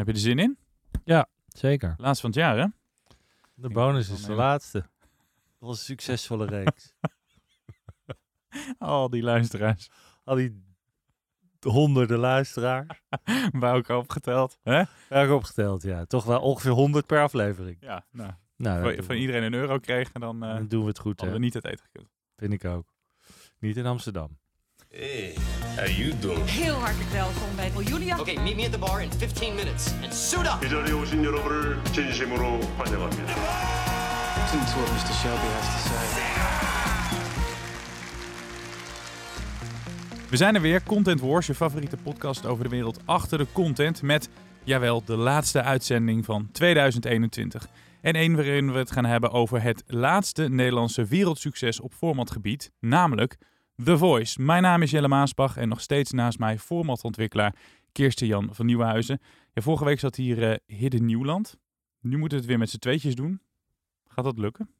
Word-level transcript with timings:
Heb 0.00 0.08
je 0.08 0.14
er 0.14 0.18
zin 0.18 0.38
in? 0.38 0.58
Zeker. 1.46 1.94
Laatst 1.96 2.20
van 2.20 2.30
het 2.30 2.38
jaar, 2.38 2.58
hè? 2.58 2.66
De 3.54 3.68
bonus 3.68 4.08
is 4.08 4.16
de 4.16 4.22
nemen. 4.22 4.36
laatste. 4.36 4.78
Dat 4.78 5.68
was 5.68 5.78
een 5.78 5.84
succesvolle 5.84 6.46
reeks. 6.46 6.94
Al 8.78 9.10
die 9.10 9.22
luisteraars 9.22 9.88
Al 10.24 10.34
die 10.34 10.64
honderden 11.60 12.18
luisteraars. 12.18 13.02
bij 13.60 13.72
elkaar 13.72 13.96
opgeteld. 13.96 14.58
Hè? 14.62 14.82
Erg 15.08 15.30
opgeteld, 15.30 15.82
ja. 15.82 16.04
Toch 16.04 16.24
wel 16.24 16.40
ongeveer 16.40 16.70
100 16.70 17.06
per 17.06 17.22
aflevering. 17.22 17.76
Ja, 17.80 18.04
nou, 18.10 18.32
Nou, 18.56 18.96
dat 18.96 19.04
van, 19.04 19.16
iedereen 19.16 19.42
een 19.42 19.54
euro 19.54 19.78
kregen, 19.78 20.20
dan 20.20 20.42
eh 20.42 20.54
Dan 20.54 20.68
doen 20.68 20.82
we 20.82 20.88
het 20.88 20.98
goed, 20.98 21.20
hadden 21.20 21.38
we 21.38 21.44
niet 21.44 21.54
het 21.54 21.64
eten 21.64 21.84
gekund. 21.84 22.08
Vind 22.36 22.52
ik 22.52 22.64
ook. 22.64 22.92
Niet 23.58 23.76
in 23.76 23.86
Amsterdam. 23.86 24.38
Hey, 24.97 25.35
how 25.75 25.87
you 25.87 26.13
doing? 26.19 26.45
Heel 26.45 26.73
hartelijk 26.73 27.09
welkom 27.09 27.55
bij 27.55 27.71
Julia. 27.83 28.19
Okay, 28.19 28.35
meet 28.35 28.55
me 28.55 28.65
at 28.65 28.71
the 28.71 28.77
bar 28.77 29.01
in 29.01 29.11
15 29.11 29.55
minutes. 29.55 29.93
And 30.03 30.13
suit 30.13 30.45
up! 30.47 30.65
이 30.65 30.69
자리에 30.69 30.93
오신 30.93 31.23
여러분을 31.23 31.83
진심으로 31.91 32.59
환영합니다. 32.77 33.33
Listen 34.37 34.65
to 34.65 34.79
what 34.79 34.91
Mr. 34.91 35.13
Shelby 35.13 35.47
has 35.47 35.65
to 35.65 35.89
say. 35.89 36.05
We 40.29 40.37
zijn 40.37 40.55
er 40.55 40.61
weer, 40.61 40.83
Content 40.83 41.19
Wars, 41.19 41.47
je 41.47 41.55
favoriete 41.55 41.97
podcast 41.97 42.45
over 42.45 42.63
de 42.63 42.69
wereld 42.69 42.99
achter 43.05 43.37
de 43.37 43.47
content. 43.51 44.01
Met, 44.01 44.29
jawel, 44.63 45.03
de 45.05 45.15
laatste 45.15 45.61
uitzending 45.61 46.25
van 46.25 46.49
2021. 46.51 47.67
En 48.01 48.13
één 48.13 48.35
waarin 48.35 48.71
we 48.71 48.77
het 48.77 48.91
gaan 48.91 49.05
hebben 49.05 49.31
over 49.31 49.61
het 49.61 49.83
laatste 49.87 50.49
Nederlandse 50.49 51.05
wereldsucces 51.05 51.79
op 51.79 51.93
formatgebied, 51.93 52.71
namelijk 52.79 53.37
The 53.84 53.98
Voice. 53.98 54.42
Mijn 54.42 54.62
naam 54.62 54.82
is 54.82 54.90
Jelle 54.90 55.08
Maasbach 55.08 55.56
en 55.56 55.68
nog 55.68 55.80
steeds 55.80 56.10
naast 56.10 56.38
mij 56.38 56.58
formatontwikkelaar 56.58 57.54
Kirsten 57.92 58.26
Jan 58.26 58.48
van 58.52 58.66
Nieuwenhuizen. 58.66 59.20
Ja, 59.52 59.62
vorige 59.62 59.84
week 59.84 60.00
zat 60.00 60.16
hier 60.16 60.50
eh 60.50 60.56
Hidden 60.66 61.04
Nieuwland. 61.04 61.56
Nu 62.00 62.18
moeten 62.18 62.30
we 62.30 62.36
het 62.36 62.46
weer 62.46 62.58
met 62.58 62.70
z'n 62.70 62.78
tweetjes 62.78 63.14
doen. 63.14 63.40
Gaat 64.06 64.24
dat 64.24 64.38
lukken? 64.38 64.70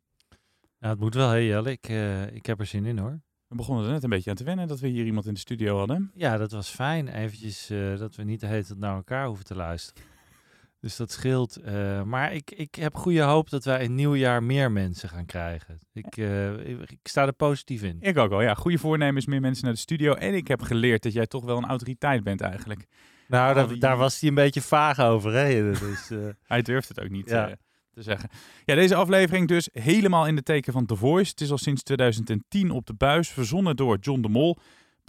Nou, 0.79 0.93
het 0.93 1.03
moet 1.03 1.15
wel, 1.15 1.29
hè 1.29 1.37
Jelle. 1.37 1.71
Ik, 1.71 1.89
eh, 1.89 2.35
ik 2.35 2.47
heb 2.47 2.61
er 2.61 2.67
zin 2.67 2.85
in, 2.85 2.99
hoor. 2.99 3.21
We 3.47 3.57
begonnen 3.57 3.85
er 3.85 3.93
net 3.93 4.03
een 4.03 4.11
beetje 4.11 4.31
aan 4.31 4.37
te 4.37 4.45
wennen 4.45 4.69
dat 4.69 4.81
we 4.81 4.89
hier 4.89 5.05
iemand 5.05 5.27
in 5.27 5.35
de 5.35 5.41
studio 5.41 5.79
hadden. 5.79 6.11
Ja, 6.15 6.37
dat 6.37 6.53
was 6.53 6.69
fijn. 6.69 7.09
Eventjes 7.09 7.71
eh, 7.71 7.99
dat 7.99 8.17
we 8.17 8.23
niet 8.23 8.41
de 8.41 8.47
hele 8.47 8.65
tijd 8.65 8.79
naar 8.79 8.95
elkaar 8.95 9.27
hoeven 9.27 9.45
te 9.45 9.55
luisteren. 9.55 10.03
Dus 10.81 10.97
dat 10.97 11.11
scheelt. 11.13 11.57
eh, 11.57 12.03
maar 12.03 12.33
ik, 12.35 12.51
ik 12.51 12.75
heb 12.75 12.95
goede 12.95 13.21
hoop 13.23 13.51
dat 13.51 13.65
wij 13.65 13.83
in 13.85 13.95
nieuwjaar 13.95 14.43
meer 14.43 14.73
mensen 14.73 15.09
gaan 15.09 15.27
krijgen. 15.27 15.79
Ik, 15.93 16.17
eh, 16.17 16.53
ik, 16.53 16.91
ik 16.91 16.99
sta 17.03 17.27
er 17.27 17.33
positief 17.33 17.83
in. 17.83 17.97
Ik 18.01 18.19
ook 18.19 18.33
al, 18.33 18.43
ja. 18.43 18.55
Goede 18.55 18.79
voornemens, 18.79 19.27
meer 19.27 19.41
mensen 19.41 19.65
naar 19.65 19.73
de 19.75 19.79
studio. 19.81 20.15
En 20.15 20.35
ik 20.35 20.49
heb 20.49 20.63
geleerd 20.63 21.03
dat 21.03 21.13
jij 21.13 21.27
toch 21.27 21.45
wel 21.45 21.57
een 21.57 21.67
autoriteit 21.69 22.23
bent 22.25 22.41
eigenlijk. 22.41 22.87
Nou, 23.29 23.55
daar, 23.55 23.69
die- 23.69 23.79
daar 23.79 23.97
was 23.97 24.21
hij 24.21 24.29
een 24.29 24.35
beetje 24.35 24.61
vaag 24.63 24.99
over, 24.99 25.33
hè? 25.33 25.63
Dus, 25.73 26.11
eh, 26.11 26.19
Hij 26.47 26.63
durft 26.63 26.89
het 26.89 27.01
ook 27.01 27.11
niet 27.11 27.29
Ja. 27.31 27.57
te 27.93 28.03
zeggen. 28.03 28.29
Ja, 28.65 28.75
deze 28.75 28.95
aflevering 28.95 29.49
dus 29.49 29.69
helemaal 29.73 30.27
in 30.27 30.37
de 30.37 30.43
teken 30.43 30.73
van 30.73 30.87
The 30.87 30.97
Voice. 30.97 31.31
Het 31.31 31.41
is 31.41 31.51
al 31.51 31.59
sinds 31.59 31.83
2010 31.83 32.71
op 32.71 32.87
de 32.87 32.95
buis, 32.95 33.29
verzonnen 33.29 33.77
door 33.77 33.99
John 34.01 34.21
de 34.21 34.29
Mol. 34.29 34.59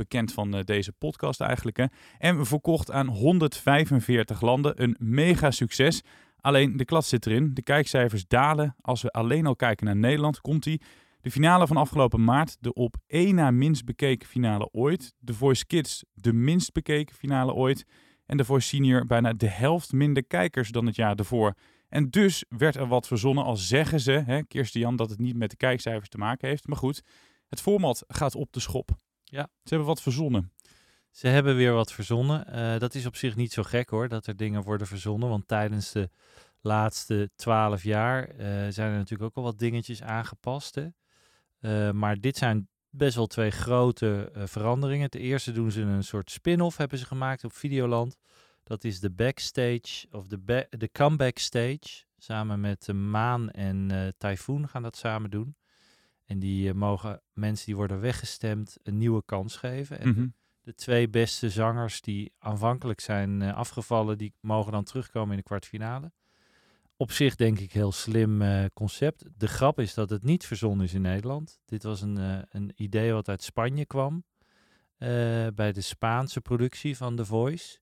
Bekend 0.02 0.34
van 0.34 0.56
eh, 0.56 0.64
deze 0.64 0.92
podcast 0.92 1.42
eigenlijk. 1.42 1.78
Hè. 1.78 1.86
En 2.18 2.46
verkocht 2.46 2.92
aan 2.92 3.08
145 3.08 4.42
landen. 4.42 4.82
Een 4.82 4.96
mega 5.00 5.52
succes. 5.52 6.02
Alleen 6.40 6.78
de 6.78 6.86
klad 6.86 7.06
zit 7.06 7.26
erin. 7.26 7.54
De 7.54 7.62
kijkcijfers 7.62 8.28
dalen. 8.28 8.76
Als 8.82 9.02
we 9.02 9.12
alleen 9.12 9.46
al 9.46 9.56
kijken 9.56 9.86
naar 9.86 9.96
Nederland, 9.96 10.42
komt 10.42 10.64
die. 10.64 10.82
De 11.22 11.32
finale 11.32 11.68
van 11.68 11.78
afgelopen 11.78 12.24
maart, 12.24 12.58
de 12.60 12.74
op 12.74 12.96
één 13.08 13.36
na 13.36 13.52
minst 13.52 13.86
bekeken 13.86 14.28
finale 14.28 14.70
ooit. 14.72 15.14
The 15.24 15.34
Voice 15.34 15.66
Kids, 15.66 16.04
de 16.14 16.34
minst 16.34 16.74
bekeken 16.74 17.16
finale 17.16 17.54
ooit. 17.54 17.86
En 18.26 18.38
The 18.38 18.46
Voice 18.46 18.68
Senior 18.68 19.06
bijna 19.06 19.34
de 19.34 19.50
helft 19.50 19.92
minder 19.92 20.26
kijkers 20.26 20.70
dan 20.70 20.86
het 20.86 20.96
jaar 20.96 21.16
ervoor. 21.16 21.54
En 21.90 22.10
dus 22.10 22.46
werd 22.50 22.76
er 22.76 22.88
wat 22.88 23.08
verzonnen, 23.08 23.44
al 23.44 23.56
zeggen 23.56 24.00
ze, 24.00 24.12
hè, 24.12 24.44
Kirsten 24.44 24.80
Jan, 24.80 24.96
dat 24.96 25.10
het 25.10 25.20
niet 25.20 25.38
met 25.38 25.50
de 25.50 25.56
kijkcijfers 25.56 26.10
te 26.10 26.18
maken 26.18 26.48
heeft. 26.48 26.68
Maar 26.68 26.78
goed, 26.78 27.02
het 27.48 27.62
format 27.62 28.04
gaat 28.08 28.36
op 28.36 28.54
de 28.54 28.60
schop. 28.60 28.92
Ja. 29.32 29.50
Ze 29.64 29.70
hebben 29.70 29.88
wat 29.88 30.02
verzonnen. 30.02 30.52
Ze 31.12 31.28
hebben 31.28 31.56
weer 31.56 31.74
wat 31.74 31.92
verzonnen. 31.92 32.48
Eh, 32.48 32.80
dat 32.80 32.96
is 32.96 33.06
op 33.06 33.16
zich 33.16 33.36
niet 33.36 33.52
zo 33.52 33.64
gek 33.64 33.90
hoor, 33.90 34.08
dat 34.08 34.28
er 34.28 34.36
dingen 34.36 34.64
worden 34.64 34.88
verzonnen. 34.88 35.30
Want 35.30 35.48
tijdens 35.48 35.92
de 35.92 36.10
laatste 36.62 37.30
twaalf 37.36 37.84
jaar 37.84 38.28
eh, 38.30 38.46
zijn 38.70 38.92
er 38.92 38.98
natuurlijk 38.98 39.30
ook 39.30 39.36
al 39.36 39.44
wat 39.52 39.60
dingetjes 39.60 40.02
aangepast. 40.02 40.76
Hè? 40.76 40.88
Eh, 41.60 41.92
maar 41.92 42.20
dit 42.20 42.38
zijn 42.38 42.70
best 42.90 43.16
wel 43.16 43.28
twee 43.28 43.52
grote 43.52 44.32
veranderingen. 44.34 45.10
Ten 45.10 45.22
eerste 45.22 45.52
doen 45.52 45.72
ze 45.72 45.82
een 45.82 46.04
soort 46.04 46.32
spin-off, 46.32 46.78
hebben 46.78 46.98
ze 46.98 47.06
gemaakt 47.06 47.44
op 47.44 47.54
Videoland. 47.54 48.18
Dat 48.64 48.84
is 48.84 49.00
de 49.00 49.12
backstage, 49.12 50.08
of 50.12 50.28
de, 50.28 50.38
ba- 50.38 50.68
de 50.70 50.92
comeback 50.92 51.38
stage. 51.38 52.06
Samen 52.18 52.60
met 52.60 52.86
de 52.86 52.94
Maan 52.94 53.50
en 53.50 54.14
Typhoon 54.18 54.68
gaan 54.68 54.84
dat 54.84 54.98
samen 54.98 55.30
doen. 55.30 55.56
En 56.32 56.40
die 56.40 56.70
eh, 56.70 56.76
mogen 56.76 57.22
mensen 57.34 57.66
die 57.66 57.76
worden 57.76 58.00
weggestemd 58.00 58.78
een 58.84 58.98
nieuwe 58.98 59.24
kans 59.26 59.56
geven. 59.56 60.00
En 60.00 60.10
Mhm. 60.10 60.28
de 60.62 60.74
twee 60.76 61.10
beste 61.10 61.50
zangers 61.50 62.02
die 62.02 62.34
aanvankelijk 62.40 63.00
zijn 63.00 63.42
eh, 63.42 63.54
afgevallen, 63.54 64.18
die 64.18 64.34
mogen 64.40 64.72
dan 64.72 64.84
terugkomen 64.84 65.32
in 65.32 65.38
de 65.38 65.44
kwartfinale. 65.44 66.12
Op 66.98 67.12
zich 67.12 67.36
denk 67.36 67.60
ik 67.60 67.72
heel 67.72 67.92
slim 67.92 68.42
eh, 68.42 68.66
concept. 68.74 69.26
De 69.38 69.48
grap 69.48 69.80
is 69.80 69.94
dat 69.94 70.10
het 70.10 70.24
niet 70.24 70.46
verzonnen 70.46 70.86
is 70.86 70.94
in 70.94 71.02
Nederland. 71.02 71.60
Dit 71.66 71.84
was 71.84 72.02
een, 72.02 72.18
een 72.50 72.72
idee 72.76 73.14
wat 73.14 73.30
uit 73.30 73.44
Spanje 73.44 73.86
kwam. 73.86 74.24
bij 75.56 75.72
de 75.72 75.82
Spaanse 75.82 76.42
productie 76.42 76.98
van 76.98 77.16
The 77.16 77.26
Voice. 77.26 77.80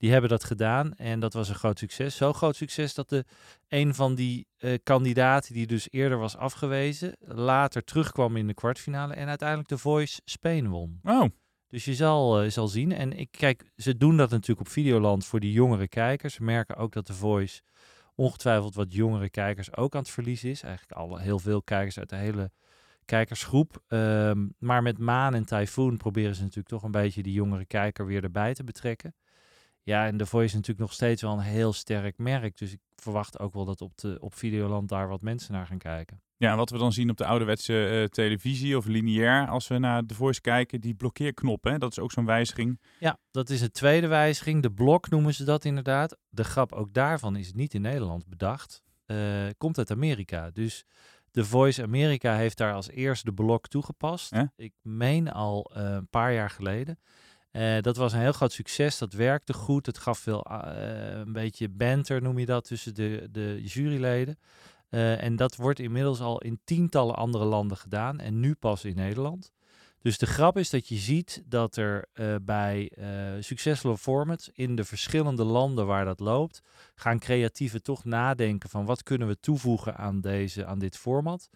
Die 0.00 0.12
hebben 0.12 0.30
dat 0.30 0.44
gedaan 0.44 0.94
en 0.94 1.20
dat 1.20 1.32
was 1.32 1.48
een 1.48 1.54
groot 1.54 1.78
succes. 1.78 2.16
Zo 2.16 2.32
groot 2.32 2.56
succes 2.56 2.94
dat 2.94 3.08
de, 3.08 3.24
een 3.68 3.94
van 3.94 4.14
die 4.14 4.46
eh, 4.56 4.74
kandidaten 4.82 5.54
die 5.54 5.66
dus 5.66 5.88
eerder 5.90 6.18
was 6.18 6.36
afgewezen, 6.36 7.16
later 7.20 7.84
terugkwam 7.84 8.36
in 8.36 8.46
de 8.46 8.54
kwartfinale 8.54 9.14
en 9.14 9.28
uiteindelijk 9.28 9.68
The 9.68 9.78
Voice 9.78 10.20
Spain 10.24 10.68
won. 10.68 11.00
Oh, 11.02 11.24
Dus 11.68 11.84
je 11.84 11.94
zal, 11.94 12.42
eh, 12.42 12.50
zal 12.50 12.68
zien. 12.68 12.92
En 12.92 13.12
ik 13.12 13.28
kijk, 13.30 13.70
ze 13.76 13.96
doen 13.96 14.16
dat 14.16 14.30
natuurlijk 14.30 14.60
op 14.60 14.68
Videoland 14.68 15.26
voor 15.26 15.40
die 15.40 15.52
jongere 15.52 15.88
kijkers. 15.88 16.34
Ze 16.34 16.42
merken 16.42 16.76
ook 16.76 16.92
dat 16.92 17.06
The 17.06 17.14
Voice 17.14 17.60
ongetwijfeld 18.14 18.74
wat 18.74 18.94
jongere 18.94 19.30
kijkers 19.30 19.76
ook 19.76 19.94
aan 19.94 20.00
het 20.00 20.10
verliezen 20.10 20.50
is. 20.50 20.62
Eigenlijk 20.62 20.98
alle, 20.98 21.20
heel 21.20 21.38
veel 21.38 21.62
kijkers 21.62 21.98
uit 21.98 22.08
de 22.08 22.16
hele 22.16 22.50
kijkersgroep. 23.04 23.82
Ehm, 23.88 24.46
maar 24.58 24.82
met 24.82 24.98
Maan 24.98 25.34
en 25.34 25.46
Typhoon 25.46 25.96
proberen 25.96 26.34
ze 26.34 26.40
natuurlijk 26.40 26.68
toch 26.68 26.82
een 26.82 26.90
beetje 26.90 27.22
die 27.22 27.32
jongere 27.32 27.64
kijker 27.64 28.06
weer 28.06 28.24
erbij 28.24 28.54
te 28.54 28.64
betrekken. 28.64 29.14
Ja, 29.82 30.06
en 30.06 30.16
The 30.16 30.26
Voice 30.26 30.46
is 30.46 30.52
natuurlijk 30.52 30.80
nog 30.80 30.92
steeds 30.92 31.22
wel 31.22 31.32
een 31.32 31.38
heel 31.38 31.72
sterk 31.72 32.18
merk. 32.18 32.58
Dus 32.58 32.72
ik 32.72 32.80
verwacht 32.96 33.38
ook 33.38 33.54
wel 33.54 33.64
dat 33.64 33.80
op, 33.80 33.98
de, 33.98 34.16
op 34.20 34.34
Videoland 34.34 34.88
daar 34.88 35.08
wat 35.08 35.22
mensen 35.22 35.52
naar 35.52 35.66
gaan 35.66 35.78
kijken. 35.78 36.22
ja, 36.36 36.50
en 36.50 36.56
wat 36.56 36.70
we 36.70 36.78
dan 36.78 36.92
zien 36.92 37.10
op 37.10 37.16
de 37.16 37.24
ouderwetse 37.24 37.86
eh, 37.86 38.04
televisie 38.04 38.76
of 38.76 38.86
lineair, 38.86 39.48
als 39.48 39.68
we 39.68 39.78
naar 39.78 40.06
The 40.06 40.14
Voice 40.14 40.40
kijken, 40.40 40.80
die 40.80 40.94
blokkeerknop, 40.94 41.64
hè, 41.64 41.78
dat 41.78 41.90
is 41.90 41.98
ook 41.98 42.12
zo'n 42.12 42.26
wijziging. 42.26 42.80
Ja, 42.98 43.18
dat 43.30 43.50
is 43.50 43.60
een 43.60 43.70
tweede 43.70 44.06
wijziging. 44.06 44.62
De 44.62 44.72
blok 44.72 45.10
noemen 45.10 45.34
ze 45.34 45.44
dat 45.44 45.64
inderdaad. 45.64 46.16
De 46.28 46.44
grap 46.44 46.72
ook 46.72 46.94
daarvan 46.94 47.36
is 47.36 47.52
niet 47.52 47.74
in 47.74 47.82
Nederland 47.82 48.26
bedacht. 48.26 48.82
Eh, 49.06 49.16
komt 49.58 49.78
uit 49.78 49.90
Amerika. 49.90 50.50
Dus 50.50 50.84
The 51.30 51.44
Voice 51.44 51.82
Amerika 51.82 52.36
heeft 52.36 52.56
daar 52.56 52.74
als 52.74 52.90
eerste 52.90 53.24
de 53.24 53.32
blok 53.32 53.68
toegepast. 53.68 54.32
Ik 54.56 54.72
meen 54.82 55.32
al 55.32 55.70
eh, 55.74 55.82
een 55.84 56.08
paar 56.08 56.32
jaar 56.32 56.50
geleden. 56.50 56.98
Eh, 57.50 57.80
dat 57.80 57.96
was 57.96 58.12
een 58.12 58.20
heel 58.20 58.32
groot 58.32 58.52
succes. 58.52 58.98
Dat 58.98 59.12
werkte 59.12 59.52
goed. 59.52 59.86
Het 59.86 59.98
gaf 59.98 60.18
veel 60.18 60.42
eh, 60.42 61.18
een 61.18 61.32
beetje 61.32 61.68
banter, 61.68 62.22
noem 62.22 62.38
je 62.38 62.46
dat, 62.46 62.64
tussen 62.64 62.94
de, 62.94 63.28
de 63.30 63.60
juryleden. 63.62 64.38
Eh, 64.88 65.22
en 65.22 65.36
dat 65.36 65.56
wordt 65.56 65.78
inmiddels 65.78 66.20
al 66.20 66.40
in 66.40 66.60
tientallen 66.64 67.16
andere 67.16 67.44
landen 67.44 67.76
gedaan. 67.76 68.20
En 68.20 68.40
nu 68.40 68.54
pas 68.54 68.84
in 68.84 68.96
Nederland. 68.96 69.52
Dus 70.02 70.18
de 70.18 70.26
grap 70.26 70.58
is 70.58 70.70
dat 70.70 70.88
je 70.88 70.96
ziet 70.96 71.42
dat 71.46 71.76
er 71.76 72.08
bij 72.42 72.92
succesvolle 73.40 73.98
formats 73.98 74.50
in 74.52 74.76
de 74.76 74.84
verschillende 74.84 75.44
landen 75.44 75.86
waar 75.86 76.04
dat 76.04 76.20
loopt, 76.20 76.62
gaan 76.94 77.18
creatieven 77.18 77.82
toch 77.82 78.04
nadenken 78.04 78.70
van 78.70 78.84
wat 78.84 79.02
kunnen 79.02 79.28
we 79.28 79.40
toevoegen 79.40 79.96
aan, 79.96 80.20
deze, 80.20 80.66
aan 80.66 80.78
dit 80.78 80.96
format. 80.96 81.48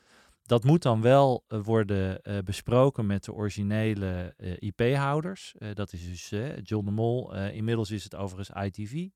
Dat 0.47 0.65
moet 0.65 0.83
dan 0.83 1.01
wel 1.01 1.45
eh, 1.49 1.61
worden 1.63 2.23
eh, 2.23 2.39
besproken 2.39 3.07
met 3.07 3.25
de 3.25 3.33
originele 3.33 4.35
eh, 4.37 4.57
IP-houders. 4.59 5.55
Dat 5.75 5.93
is 5.93 6.07
dus 6.07 6.29
John 6.63 6.85
de 6.85 6.91
Mol. 6.91 7.35
Inmiddels 7.35 7.91
is 7.91 8.05
het 8.05 8.15
overigens 8.15 8.65
ITV 8.65 9.09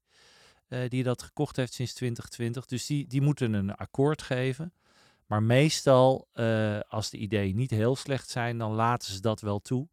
die 0.89 1.03
dat 1.03 1.23
gekocht 1.23 1.57
heeft 1.57 1.73
sinds 1.73 1.95
2020. 1.95 2.67
Dus 2.67 2.87
die, 2.87 3.07
die 3.07 3.21
moeten 3.21 3.53
een 3.53 3.75
akkoord 3.75 4.23
geven. 4.23 4.73
Maar 5.27 5.43
meestal, 5.43 6.29
als 6.89 7.11
de 7.11 7.17
ideeën 7.17 7.57
niet 7.57 7.71
heel 7.71 7.97
slecht 7.97 8.29
zijn, 8.29 8.59
dan 8.59 8.73
laten 8.73 9.13
ze 9.13 9.21
dat 9.21 9.41
wel 9.41 9.59
toe. 9.59 9.89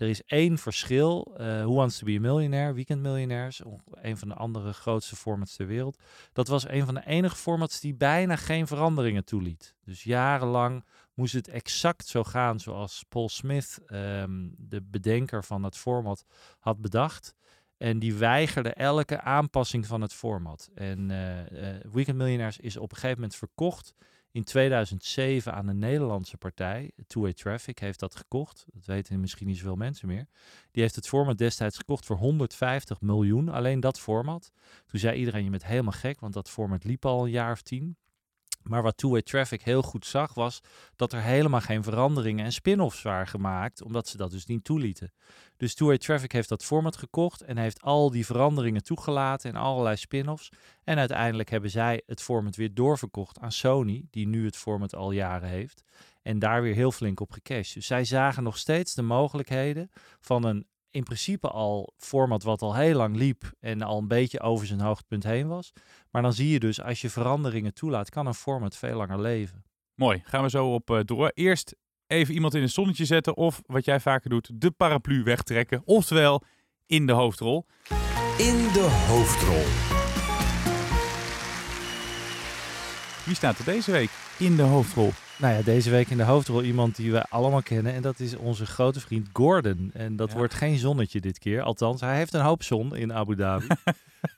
Er 0.00 0.08
is 0.08 0.22
één 0.24 0.58
verschil. 0.58 1.34
eh 1.38 1.46
Who 1.62 1.74
Wants 1.74 1.98
to 1.98 2.04
be 2.04 2.16
a 2.16 2.20
Millionaire, 2.20 2.72
Weekend 2.72 3.00
Millionaires, 3.02 3.62
on- 3.62 3.80
een 3.92 4.16
van 4.16 4.28
de 4.28 4.34
andere 4.34 4.72
grootste 4.72 5.16
formats 5.16 5.56
ter 5.56 5.66
wereld. 5.66 5.98
Dat 6.32 6.48
was 6.48 6.68
een 6.68 6.84
van 6.84 6.94
de 6.94 7.06
enige 7.06 7.36
formats 7.36 7.80
die 7.80 7.94
bijna 7.94 8.36
geen 8.36 8.66
veranderingen 8.66 9.24
toeliet. 9.24 9.74
Dus 9.84 10.02
jarenlang 10.02 10.84
moest 11.14 11.32
het 11.32 11.48
exact 11.48 12.06
zo 12.06 12.24
gaan 12.24 12.60
zoals 12.60 13.04
Paul 13.08 13.28
Smith, 13.28 13.78
ehm, 13.86 14.48
de 14.56 14.82
bedenker 14.82 15.44
van 15.44 15.62
het 15.62 15.76
format, 15.76 16.24
had 16.58 16.80
bedacht. 16.80 17.34
En 17.76 17.98
die 17.98 18.14
weigerde 18.14 18.72
elke 18.72 19.20
aanpassing 19.20 19.86
van 19.86 20.00
het 20.00 20.12
format. 20.14 20.70
En 20.74 21.10
eh, 21.10 21.74
eh, 21.74 21.80
Weekend 21.92 22.16
Millionaires 22.16 22.58
is 22.58 22.76
op 22.76 22.90
een 22.90 22.96
gegeven 22.96 23.16
moment 23.20 23.36
verkocht 23.36 23.94
in 24.32 24.44
2007 24.44 25.54
aan 25.54 25.68
een 25.68 25.78
Nederlandse 25.78 26.36
partij. 26.36 26.90
Two 27.06 27.22
Way 27.22 27.32
Traffic 27.32 27.78
heeft 27.78 28.00
dat 28.00 28.16
gekocht. 28.16 28.66
Dat 28.72 28.84
weten 28.84 29.20
misschien 29.20 29.46
niet 29.46 29.56
zoveel 29.56 29.76
mensen 29.76 30.08
meer. 30.08 30.26
Die 30.70 30.82
heeft 30.82 30.94
het 30.94 31.08
format 31.08 31.38
destijds 31.38 31.76
gekocht 31.76 32.06
voor 32.06 32.16
150 32.16 33.00
miljoen. 33.00 33.48
Alleen 33.48 33.80
dat 33.80 34.00
format. 34.00 34.52
Toen 34.86 35.00
zei 35.00 35.18
iedereen, 35.18 35.44
je 35.44 35.50
bent 35.50 35.66
helemaal 35.66 35.92
gek, 35.92 36.20
want 36.20 36.32
dat 36.32 36.50
format 36.50 36.84
liep 36.84 37.04
al 37.04 37.24
een 37.24 37.30
jaar 37.30 37.52
of 37.52 37.62
tien. 37.62 37.96
Maar 38.62 38.82
wat 38.82 38.96
Two-Way 38.96 39.22
Traffic 39.22 39.62
heel 39.62 39.82
goed 39.82 40.06
zag, 40.06 40.34
was 40.34 40.60
dat 40.96 41.12
er 41.12 41.20
helemaal 41.20 41.60
geen 41.60 41.82
veranderingen 41.82 42.44
en 42.44 42.52
spin-offs 42.52 43.02
waren 43.02 43.26
gemaakt, 43.26 43.82
omdat 43.82 44.08
ze 44.08 44.16
dat 44.16 44.30
dus 44.30 44.46
niet 44.46 44.64
toelieten. 44.64 45.12
Dus 45.56 45.74
Two-Way 45.74 45.98
Traffic 45.98 46.32
heeft 46.32 46.48
dat 46.48 46.64
format 46.64 46.96
gekocht 46.96 47.40
en 47.40 47.56
heeft 47.56 47.82
al 47.82 48.10
die 48.10 48.26
veranderingen 48.26 48.82
toegelaten 48.82 49.50
en 49.50 49.60
allerlei 49.60 49.96
spin-offs. 49.96 50.48
En 50.84 50.98
uiteindelijk 50.98 51.50
hebben 51.50 51.70
zij 51.70 52.02
het 52.06 52.22
format 52.22 52.56
weer 52.56 52.74
doorverkocht 52.74 53.38
aan 53.38 53.52
Sony, 53.52 54.06
die 54.10 54.26
nu 54.28 54.44
het 54.44 54.56
format 54.56 54.94
al 54.94 55.10
jaren 55.10 55.48
heeft. 55.48 55.82
En 56.22 56.38
daar 56.38 56.62
weer 56.62 56.74
heel 56.74 56.92
flink 56.92 57.20
op 57.20 57.32
gecashed. 57.32 57.74
Dus 57.74 57.86
zij 57.86 58.04
zagen 58.04 58.42
nog 58.42 58.58
steeds 58.58 58.94
de 58.94 59.02
mogelijkheden 59.02 59.90
van 60.20 60.44
een 60.44 60.66
in 60.90 61.02
principe 61.02 61.48
al 61.48 61.92
format 61.96 62.42
wat 62.42 62.62
al 62.62 62.74
heel 62.74 62.96
lang 62.96 63.16
liep 63.16 63.52
en 63.60 63.82
al 63.82 63.98
een 63.98 64.08
beetje 64.08 64.40
over 64.40 64.66
zijn 64.66 64.80
hoogtepunt 64.80 65.24
heen 65.24 65.48
was. 65.48 65.72
Maar 66.10 66.22
dan 66.22 66.32
zie 66.32 66.48
je 66.48 66.60
dus, 66.60 66.82
als 66.82 67.00
je 67.00 67.10
veranderingen 67.10 67.74
toelaat, 67.74 68.10
kan 68.10 68.26
een 68.26 68.34
format 68.34 68.76
veel 68.76 68.96
langer 68.96 69.20
leven. 69.20 69.64
Mooi, 69.94 70.22
gaan 70.24 70.42
we 70.42 70.50
zo 70.50 70.74
op 70.74 70.90
eh, 70.90 71.00
door. 71.04 71.30
Eerst 71.34 71.76
even 72.06 72.34
iemand 72.34 72.54
in 72.54 72.62
het 72.62 72.70
zonnetje 72.70 73.04
zetten 73.04 73.36
of 73.36 73.62
wat 73.66 73.84
jij 73.84 74.00
vaker 74.00 74.30
doet, 74.30 74.60
de 74.60 74.70
paraplu 74.70 75.22
wegtrekken. 75.22 75.82
Oftewel 75.84 76.42
in 76.86 77.06
de 77.06 77.12
hoofdrol. 77.12 77.66
In 78.38 78.56
de 78.72 79.06
hoofdrol. 79.08 79.64
Wie 83.24 83.34
staat 83.34 83.58
er 83.58 83.64
deze 83.64 83.90
week 83.90 84.10
in 84.38 84.56
de 84.56 84.62
hoofdrol? 84.62 85.10
Nou 85.40 85.54
ja, 85.54 85.62
deze 85.62 85.90
week 85.90 86.08
in 86.10 86.16
de 86.16 86.22
hoofdrol 86.22 86.62
iemand 86.62 86.96
die 86.96 87.12
we 87.12 87.24
allemaal 87.28 87.62
kennen. 87.62 87.92
En 87.94 88.02
dat 88.02 88.20
is 88.20 88.36
onze 88.36 88.66
grote 88.66 89.00
vriend 89.00 89.28
Gordon. 89.32 89.90
En 89.94 90.16
dat 90.16 90.30
Ja. 90.30 90.36
wordt 90.36 90.54
geen 90.54 90.78
zonnetje 90.78 91.20
dit 91.20 91.38
keer. 91.38 91.62
Althans, 91.62 92.00
hij 92.00 92.16
heeft 92.16 92.34
een 92.34 92.40
hoop 92.40 92.62
zon 92.62 92.96
in 92.96 93.12
Abu 93.12 93.36
Dhabi. 93.36 93.66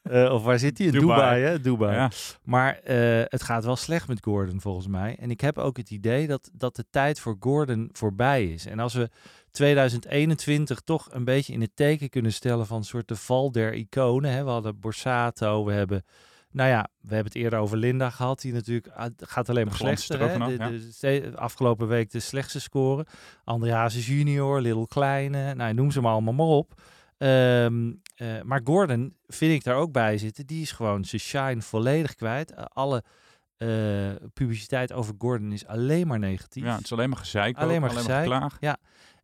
Eh, 0.02 0.32
of 0.32 0.42
waar 0.42 0.58
zit 0.58 0.78
hij? 0.78 0.86
In 0.86 0.92
Dubai. 0.92 1.08
Dubai, 1.16 1.42
hè? 1.42 1.60
Dubai. 1.60 1.94
Ja. 1.96 2.10
Maar 2.42 2.78
eh, 2.78 3.22
het 3.24 3.42
gaat 3.42 3.64
wel 3.64 3.76
slecht 3.76 4.08
met 4.08 4.22
Gordon 4.22 4.60
volgens 4.60 4.86
mij. 4.86 5.16
En 5.20 5.30
ik 5.30 5.40
heb 5.40 5.58
ook 5.58 5.76
het 5.76 5.90
idee 5.90 6.26
dat, 6.26 6.50
dat 6.52 6.76
de 6.76 6.84
tijd 6.90 7.20
voor 7.20 7.36
Gordon 7.40 7.88
voorbij 7.92 8.44
is. 8.44 8.66
En 8.66 8.78
als 8.78 8.94
we 8.94 9.10
2021 9.50 10.80
toch 10.80 11.08
een 11.10 11.24
beetje 11.24 11.52
in 11.52 11.60
het 11.60 11.70
teken 11.76 12.08
kunnen 12.08 12.32
stellen 12.32 12.66
van 12.66 12.76
een 12.76 12.84
soort 12.84 13.08
de 13.08 13.16
val 13.16 13.52
der 13.52 13.74
iconen. 13.74 14.30
Hè? 14.32 14.44
We 14.44 14.50
hadden 14.50 14.80
Borsato, 14.80 15.64
we 15.64 15.72
hebben... 15.72 16.04
Nou 16.52 16.68
ja, 16.70 16.88
we 17.00 17.14
hebben 17.14 17.32
het 17.32 17.42
eerder 17.42 17.58
over 17.58 17.76
Linda 17.76 18.10
gehad, 18.10 18.40
die 18.40 18.52
natuurlijk 18.52 18.86
ah, 18.94 19.06
gaat 19.16 19.48
alleen 19.48 19.64
maar 19.66 19.72
De 19.78 19.78
slechter. 19.96 20.20
er 20.20 20.38
De, 20.38 20.54
ja. 20.58 20.68
de, 20.68 20.88
ste- 20.92 21.32
afgelopen 21.34 21.88
week 21.88 22.10
de 22.10 22.20
slechtste 22.20 22.60
score. 22.60 23.06
Andreas 23.44 24.06
Junior, 24.06 24.60
Little 24.60 24.86
Kleine, 24.86 25.54
nou 25.54 25.74
noem 25.74 25.90
ze 25.90 26.00
maar 26.00 26.12
allemaal 26.12 26.34
maar 26.34 26.46
op. 26.46 26.80
Ehm, 27.18 27.92
eh, 28.16 28.42
maar 28.42 28.60
Gordon 28.64 29.16
vind 29.26 29.52
ik 29.52 29.64
daar 29.64 29.76
ook 29.76 29.92
bij 29.92 30.18
zitten. 30.18 30.46
Die 30.46 30.62
is 30.62 30.72
gewoon 30.72 31.04
zijn 31.04 31.20
shine 31.20 31.62
volledig 31.62 32.14
kwijt. 32.14 32.52
Eh, 32.54 32.64
alle 32.68 33.02
eh, 33.56 33.68
publiciteit 34.34 34.92
over 34.92 35.14
Gordon 35.18 35.52
is 35.52 35.66
alleen 35.66 36.06
maar 36.06 36.18
negatief. 36.18 36.64
Ja, 36.64 36.74
het 36.74 36.84
is 36.84 36.92
alleen 36.92 37.08
maar 37.08 37.18
gezeik. 37.18 37.56
ook, 37.56 37.62
Alleen 37.62 37.80
maar 37.80 37.90
alleen 37.90 38.02
gezeik. 38.04 38.28
maar 38.28 38.50
geklaag. 38.50 38.76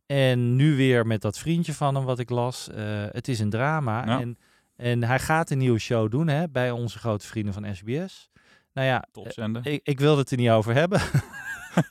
En 0.05 0.55
nu 0.55 0.75
weer 0.75 1.07
met 1.07 1.21
dat 1.21 1.37
vriendje 1.37 1.73
van 1.73 1.95
hem 1.95 2.03
wat 2.05 2.19
ik 2.19 2.29
las. 2.29 2.69
Het 3.11 3.27
is 3.27 3.39
een 3.39 3.49
drama. 3.49 4.05
Ja. 4.05 4.19
En, 4.19 4.37
en 4.79 5.03
hij 5.03 5.19
gaat 5.19 5.49
een 5.49 5.57
nieuwe 5.57 5.79
show 5.79 6.11
doen 6.11 6.27
hè, 6.27 6.49
bij 6.49 6.71
onze 6.71 6.99
grote 6.99 7.27
vrienden 7.27 7.53
van 7.53 7.75
SBS. 7.75 8.29
Nou 8.73 8.87
ja, 8.87 9.03
Topzender. 9.11 9.67
ik, 9.67 9.79
ik 9.83 9.99
wilde 9.99 10.21
het 10.21 10.31
er 10.31 10.37
niet 10.37 10.49
over 10.49 10.73
hebben. 10.73 11.01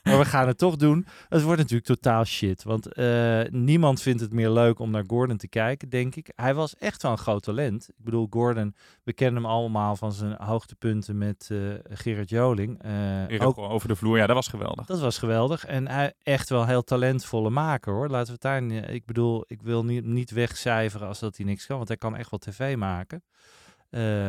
maar 0.03 0.17
we 0.17 0.25
gaan 0.25 0.47
het 0.47 0.57
toch 0.57 0.75
doen. 0.75 1.05
Het 1.29 1.41
wordt 1.41 1.59
natuurlijk 1.59 1.87
totaal 1.87 2.25
shit. 2.25 2.63
Want 2.63 2.93
eh, 2.93 3.41
niemand 3.49 4.01
vindt 4.01 4.21
het 4.21 4.33
meer 4.33 4.49
leuk 4.49 4.79
om 4.79 4.91
naar 4.91 5.03
Gordon 5.07 5.37
te 5.37 5.47
kijken, 5.47 5.89
denk 5.89 6.15
ik. 6.15 6.31
Hij 6.35 6.53
was 6.53 6.75
echt 6.75 7.01
wel 7.01 7.11
een 7.11 7.17
groot 7.17 7.43
talent. 7.43 7.89
Ik 7.89 8.03
bedoel, 8.03 8.27
Gordon, 8.29 8.75
we 9.03 9.13
kennen 9.13 9.41
hem 9.41 9.51
allemaal 9.51 9.95
van 9.95 10.11
zijn 10.11 10.35
hoogtepunten 10.41 11.17
met 11.17 11.49
eh, 11.51 11.57
Gerard 11.89 12.29
Joling. 12.29 12.83
Eh, 12.83 13.47
ook, 13.47 13.57
over 13.57 13.87
de 13.87 13.95
vloer. 13.95 14.17
Ja, 14.17 14.25
dat 14.25 14.35
was 14.35 14.47
geweldig. 14.47 14.85
dat 14.85 14.99
was 14.99 15.17
geweldig. 15.17 15.65
En 15.65 15.87
hij 15.87 16.13
echt 16.23 16.49
wel 16.49 16.65
heel 16.65 16.83
talentvolle 16.83 17.49
maker 17.49 17.93
hoor. 17.93 18.09
Laten 18.09 18.27
we 18.27 18.31
het 18.31 18.41
daar 18.41 18.61
niet. 18.61 18.89
Ik 18.89 19.05
bedoel, 19.05 19.43
ik 19.47 19.61
wil 19.61 19.85
niet, 19.85 20.05
niet 20.05 20.31
wegcijferen 20.31 21.07
als 21.07 21.19
dat 21.19 21.37
hij 21.37 21.45
niks 21.45 21.65
kan. 21.65 21.77
Want 21.77 21.87
hij 21.87 21.97
kan 21.97 22.15
echt 22.15 22.29
wel 22.29 22.39
tv 22.39 22.75
maken. 22.75 23.23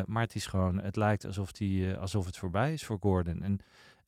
Maar 0.06 0.22
het 0.22 0.34
is 0.34 0.46
gewoon, 0.46 0.80
het 0.80 0.96
lijkt 0.96 1.26
alsof, 1.26 1.52
die, 1.52 1.94
alsof 1.94 2.26
het 2.26 2.36
voorbij 2.36 2.72
is 2.72 2.84
voor 2.84 2.98
Gordon. 3.00 3.42
En, 3.42 3.60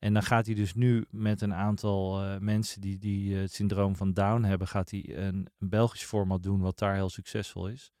en 0.03 0.13
dan 0.13 0.23
gaat 0.23 0.45
hij 0.45 0.55
dus 0.55 0.73
nu 0.73 1.05
met 1.09 1.41
een 1.41 1.53
aantal 1.53 2.23
eh, 2.23 2.37
mensen 2.37 2.81
die, 2.81 2.97
die 2.97 3.35
eh, 3.35 3.41
het 3.41 3.53
syndroom 3.53 3.95
van 3.95 4.13
Down 4.13 4.43
hebben, 4.43 4.67
gaat 4.67 4.91
hij 4.91 5.17
een, 5.17 5.47
Belgisch 5.57 6.03
format 6.03 6.43
doen 6.43 6.59
wat 6.59 6.79
daar 6.79 6.95
heel 6.95 7.09
succesvol 7.09 7.67
is. 7.67 7.91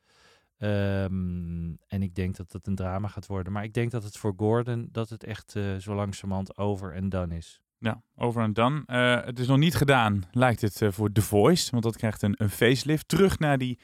Ehm, 0.57 1.73
en 1.87 2.01
ik 2.01 2.15
denk 2.15 2.35
dat 2.35 2.51
het 2.51 2.67
een 2.67 2.75
drama 2.75 3.07
gaat 3.07 3.27
worden. 3.27 3.53
Maar 3.53 3.63
ik 3.63 3.73
denk 3.73 3.91
dat 3.91 4.03
het 4.03 4.17
voor 4.17 4.33
Gordon, 4.37 4.89
dat 4.91 5.09
het 5.09 5.23
echt 5.23 5.55
eh, 5.55 5.75
zo 5.75 5.95
langzamerhand 5.95 6.57
over 6.57 6.93
en 6.93 7.09
done 7.09 7.35
is. 7.35 7.61
Ja, 7.77 8.01
over 8.15 8.41
en 8.41 8.53
dan. 8.53 8.83
Het 8.85 9.39
is 9.39 9.47
nog 9.47 9.57
niet 9.57 9.75
gedaan, 9.75 10.23
lijkt 10.31 10.61
het 10.61 10.81
voor 10.87 11.11
The 11.11 11.21
Voice. 11.21 11.71
Want 11.71 11.83
dat 11.83 11.97
krijgt 11.97 12.21
een, 12.21 12.35
een 12.37 12.49
facelift. 12.49 13.07
Terug 13.07 13.39
naar 13.39 13.57
die 13.57 13.79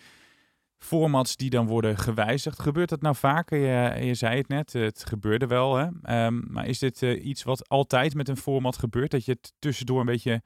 formats 0.80 1.36
die 1.36 1.50
dan 1.50 1.68
worden 1.68 1.98
gewijzigd. 1.98 2.60
Gebeurt 2.60 2.90
dat 2.90 3.02
nou 3.02 3.16
vaker? 3.16 3.58
Je, 3.58 4.06
je 4.06 4.14
zei 4.14 4.38
het 4.38 4.48
net, 4.48 4.74
het 4.74 5.06
gebeurde 5.06 5.48
wel. 5.48 5.76
Hè? 5.76 5.88
Ehm, 6.02 6.52
maar 6.52 6.68
is 6.68 6.80
dit 6.80 7.04
eh, 7.04 7.26
iets 7.26 7.44
wat 7.44 7.70
altijd 7.70 8.14
met 8.14 8.30
een 8.30 8.38
format 8.38 8.78
gebeurt? 8.78 9.12
Dat 9.12 9.26
je 9.26 9.31
het 9.31 9.54
tussendoor 9.60 10.00
een 10.00 10.06
beetje 10.06 10.42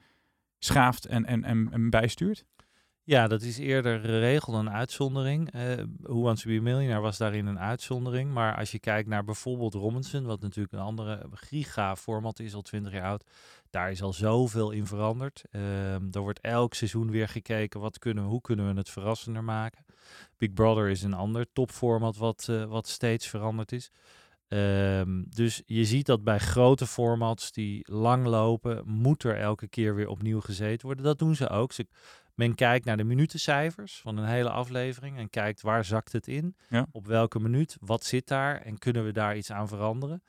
schaaft 0.60 1.06
en, 1.06 1.26
en, 1.26 1.44
en, 1.44 1.70
en 1.72 1.90
bijstuurt? 1.90 2.46
Ja, 3.06 3.28
dat 3.28 3.42
is 3.42 3.58
eerder 3.58 4.02
regel 4.02 4.54
dan 4.54 4.70
uitzondering. 4.70 5.52
Eh 5.52 5.62
Who 6.02 6.22
Wants 6.22 6.42
to 6.42 6.62
be 6.62 7.00
was 7.00 7.18
daarin 7.18 7.46
een 7.46 7.60
uitzondering. 7.60 8.34
Maar 8.34 8.58
als 8.58 8.72
je 8.72 8.80
kijkt 8.80 9.10
naar 9.10 9.24
bijvoorbeeld 9.24 9.74
Robinson, 9.74 10.26
wat 10.26 10.42
natuurlijk 10.42 10.74
een 10.74 10.80
andere 10.80 11.26
giga-format 11.32 12.40
is, 12.40 12.54
al 12.54 12.62
20 12.62 12.94
jaar 12.94 13.08
oud. 13.08 13.30
Daar 13.70 13.92
is 13.92 14.02
al 14.02 14.14
zoveel 14.14 14.72
in 14.72 14.86
veranderd. 14.86 15.44
Ehm 15.52 16.08
er 16.12 16.22
wordt 16.22 16.40
elk 16.42 16.74
seizoen 16.74 17.12
weer 17.12 17.28
gekeken, 17.28 17.80
wat 17.80 18.00
kunnen 18.00 18.24
hoe 18.24 18.42
kunnen 18.42 18.74
we 18.74 18.80
het 18.80 18.90
verrassender 18.90 19.44
maken. 19.44 19.86
Big 20.38 20.54
Brother 20.54 20.90
is 20.90 21.04
een 21.04 21.14
ander 21.14 21.46
topformat 21.54 22.18
wat, 22.18 22.48
eh, 22.50 22.64
wat 22.64 22.88
steeds 22.88 23.28
veranderd 23.28 23.72
is. 23.72 23.92
Ehm, 24.48 25.24
dus 25.30 25.62
je 25.66 25.86
ziet 25.86 26.06
dat 26.06 26.24
bij 26.24 26.40
grote 26.40 26.88
formats 26.88 27.52
die 27.52 27.92
lang 27.92 28.26
lopen, 28.26 28.82
moet 28.86 29.24
er 29.24 29.38
elke 29.38 29.68
keer 29.68 29.96
weer 29.96 30.08
opnieuw 30.08 30.42
gezeten 30.42 30.86
worden. 30.86 31.06
Dat 31.06 31.20
doen 31.20 31.36
ze 31.36 31.50
ook. 31.50 31.72
Ze, 31.72 31.88
men 32.36 32.56
kijkt 32.56 32.86
naar 32.86 32.98
de 32.98 33.04
minutencijfers 33.04 34.00
van 34.02 34.18
een 34.18 34.26
hele 34.28 34.50
aflevering 34.50 35.18
en 35.18 35.30
kijkt 35.30 35.62
waar 35.62 35.86
zakt 35.86 36.12
het 36.12 36.28
in, 36.28 36.56
Ja. 36.70 36.86
op 36.92 37.08
welke 37.08 37.40
minuut, 37.40 37.78
wat 37.80 38.04
zit 38.04 38.28
daar 38.28 38.62
en 38.62 38.78
kunnen 38.78 39.06
we 39.06 39.12
daar 39.12 39.38
iets 39.38 39.52
aan 39.52 39.68
veranderen. 39.68 40.24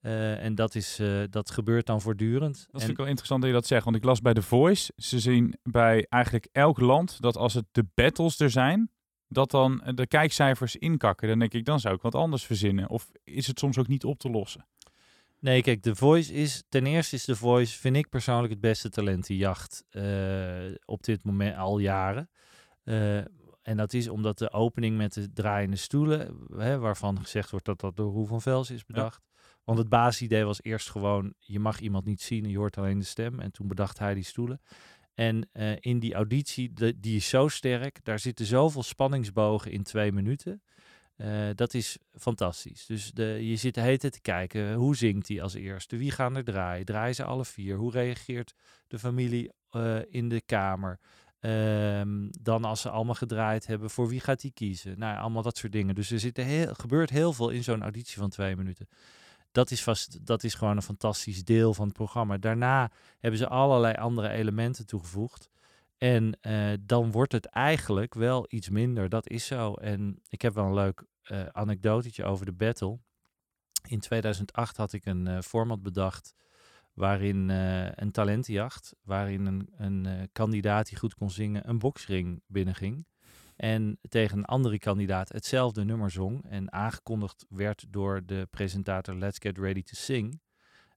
Eh, 0.00 0.44
en 0.44 0.54
dat, 0.54 0.74
is, 0.74 0.98
eh, 0.98 1.22
dat 1.30 1.50
gebeurt 1.50 1.86
dan 1.86 2.00
voortdurend. 2.00 2.54
Dat 2.56 2.66
En- 2.72 2.78
vind 2.78 2.90
ik 2.90 2.96
wel 2.96 3.06
interessant 3.06 3.40
dat 3.40 3.50
je 3.50 3.56
dat 3.56 3.66
zegt. 3.66 3.84
Want 3.84 3.96
ik 3.96 4.04
las 4.04 4.20
bij 4.20 4.34
The 4.34 4.42
Voice. 4.42 4.92
Ze 4.96 5.18
zien 5.20 5.54
bij 5.62 6.06
eigenlijk 6.08 6.48
elk 6.52 6.80
land 6.80 7.20
dat 7.20 7.36
als 7.36 7.54
het 7.54 7.64
de 7.72 7.84
battles 7.94 8.40
er 8.40 8.50
zijn, 8.50 8.90
dat 9.30 9.50
dan 9.50 9.82
eh, 9.82 9.94
de 9.94 10.06
kijkcijfers 10.06 10.76
inkakken. 10.76 11.28
Dan 11.28 11.38
denk 11.38 11.52
ik, 11.52 11.64
dan 11.64 11.80
zou 11.80 11.94
ik 11.94 12.02
wat 12.02 12.14
anders 12.14 12.44
verzinnen. 12.44 12.88
Of 12.88 13.10
is 13.24 13.46
het 13.46 13.58
soms 13.58 13.78
ook 13.78 13.88
niet 13.88 14.04
op 14.04 14.18
te 14.18 14.30
lossen? 14.30 14.66
Nee, 15.38 15.62
kijk, 15.62 15.82
The 15.82 15.96
Voice 15.96 16.32
is... 16.32 16.62
Ten 16.68 16.86
eerste 16.86 17.16
is 17.16 17.24
The 17.24 17.36
Voice, 17.36 17.78
vind 17.78 17.96
ik 17.96 18.08
persoonlijk, 18.08 18.52
het 18.52 18.60
beste 18.60 18.90
talentenjacht 18.90 19.84
eh 19.90 20.74
op 20.84 21.02
dit 21.02 21.24
moment 21.24 21.56
al 21.56 21.78
jaren. 21.78 22.30
Eh, 22.84 23.16
en 23.62 23.76
dat 23.76 23.92
is 23.92 24.08
omdat 24.08 24.38
de 24.38 24.52
opening 24.52 24.96
met 24.96 25.12
de 25.12 25.32
draaiende 25.32 25.76
stoelen, 25.76 26.36
hè, 26.56 26.78
waarvan 26.78 27.20
gezegd 27.20 27.50
wordt 27.50 27.66
dat 27.66 27.80
dat 27.80 27.96
door 27.96 28.12
Roel 28.12 28.26
van 28.26 28.40
Vels 28.40 28.70
is 28.70 28.84
bedacht. 28.84 29.28
Want 29.64 29.78
het 29.78 29.88
basisidee 29.88 30.44
was 30.44 30.62
eerst 30.62 30.90
gewoon, 30.90 31.34
je 31.38 31.60
mag 31.60 31.80
iemand 31.80 32.04
niet 32.04 32.22
zien, 32.22 32.48
je 32.48 32.58
hoort 32.58 32.78
alleen 32.78 32.98
de 32.98 33.04
stem. 33.04 33.40
En 33.40 33.52
toen 33.52 33.68
bedacht 33.68 33.98
hij 33.98 34.14
die 34.14 34.24
stoelen. 34.24 34.60
En 35.20 35.48
eh, 35.52 35.72
in 35.80 35.98
die 35.98 36.14
auditie, 36.14 36.72
die 36.96 37.16
is 37.16 37.28
zo 37.28 37.48
sterk, 37.48 38.04
daar 38.04 38.18
zitten 38.18 38.46
zoveel 38.46 38.82
spanningsbogen 38.82 39.70
in 39.70 39.82
twee 39.82 40.12
minuten. 40.12 40.62
Eh, 41.16 41.48
dat 41.54 41.74
is 41.74 41.98
fantastisch. 42.12 42.86
Dus 42.86 43.12
de, 43.12 43.24
je 43.24 43.56
zit 43.56 43.74
de 43.74 43.80
hele 43.80 43.98
tijd 43.98 44.12
te 44.12 44.20
kijken, 44.20 44.74
hoe 44.74 44.96
zingt 44.96 45.28
hij 45.28 45.42
als 45.42 45.54
eerste? 45.54 45.96
Wie 45.96 46.10
gaan 46.10 46.36
er 46.36 46.44
draaien? 46.44 46.84
Draaien 46.84 47.14
ze 47.14 47.24
alle 47.24 47.44
vier? 47.44 47.76
Hoe 47.76 47.90
reageert 47.90 48.54
de 48.88 48.98
familie 48.98 49.52
eh, 49.70 49.98
in 50.08 50.28
de 50.28 50.40
kamer? 50.40 50.98
Ehm, 51.40 52.28
dan 52.40 52.64
als 52.64 52.80
ze 52.80 52.90
allemaal 52.90 53.14
gedraaid 53.14 53.66
hebben, 53.66 53.90
voor 53.90 54.08
wie 54.08 54.20
gaat 54.20 54.42
hij 54.42 54.50
kiezen? 54.50 54.98
Nou, 54.98 55.18
allemaal 55.18 55.42
dat 55.42 55.56
soort 55.56 55.72
dingen. 55.72 55.94
Dus 55.94 56.10
er 56.10 56.20
zit 56.20 56.36
heel, 56.36 56.74
gebeurt 56.74 57.10
heel 57.10 57.32
veel 57.32 57.50
in 57.50 57.64
zo'n 57.64 57.82
auditie 57.82 58.18
van 58.18 58.30
twee 58.30 58.56
minuten. 58.56 58.88
Dat 59.52 59.70
is, 59.70 59.82
vast, 59.82 60.26
dat 60.26 60.44
is 60.44 60.54
gewoon 60.54 60.76
een 60.76 60.82
fantastisch 60.82 61.44
deel 61.44 61.74
van 61.74 61.84
het 61.84 61.96
programma. 61.96 62.38
Daarna 62.38 62.90
hebben 63.18 63.40
ze 63.40 63.48
allerlei 63.48 63.94
andere 63.94 64.28
elementen 64.28 64.86
toegevoegd. 64.86 65.50
En 65.98 66.38
eh, 66.40 66.72
dan 66.80 67.10
wordt 67.10 67.32
het 67.32 67.46
eigenlijk 67.46 68.14
wel 68.14 68.46
iets 68.48 68.68
minder. 68.68 69.08
Dat 69.08 69.28
is 69.28 69.46
zo. 69.46 69.74
En 69.74 70.22
ik 70.28 70.42
heb 70.42 70.54
wel 70.54 70.64
een 70.64 70.74
leuk 70.74 71.04
eh 71.22 71.46
anekdotetje 71.46 72.24
over 72.24 72.46
de 72.46 72.52
battle. 72.52 72.98
In 73.88 74.00
2008 74.00 74.76
had 74.76 74.92
ik 74.92 75.04
een 75.04 75.26
eh, 75.26 75.40
format 75.40 75.82
bedacht 75.82 76.34
waarin 76.92 77.48
een 77.48 78.10
talentenjacht, 78.10 78.94
waarin 79.02 79.46
een, 79.46 79.68
een 79.76 80.28
kandidaat 80.32 80.88
die 80.88 80.98
goed 80.98 81.14
kon 81.14 81.30
zingen 81.30 81.68
een 81.68 81.78
boksring 81.78 82.42
binnenging. 82.46 83.06
En 83.60 83.98
tegen 84.08 84.38
een 84.38 84.44
andere 84.44 84.78
kandidaat 84.78 85.28
hetzelfde 85.32 85.84
nummer 85.84 86.10
zong 86.10 86.44
en 86.48 86.72
aangekondigd 86.72 87.46
werd 87.48 87.84
door 87.88 88.20
de 88.26 88.46
presentator 88.50 89.14
Let's 89.14 89.38
Get 89.38 89.58
Ready 89.58 89.82
to 89.82 89.94
Sing. 89.94 90.40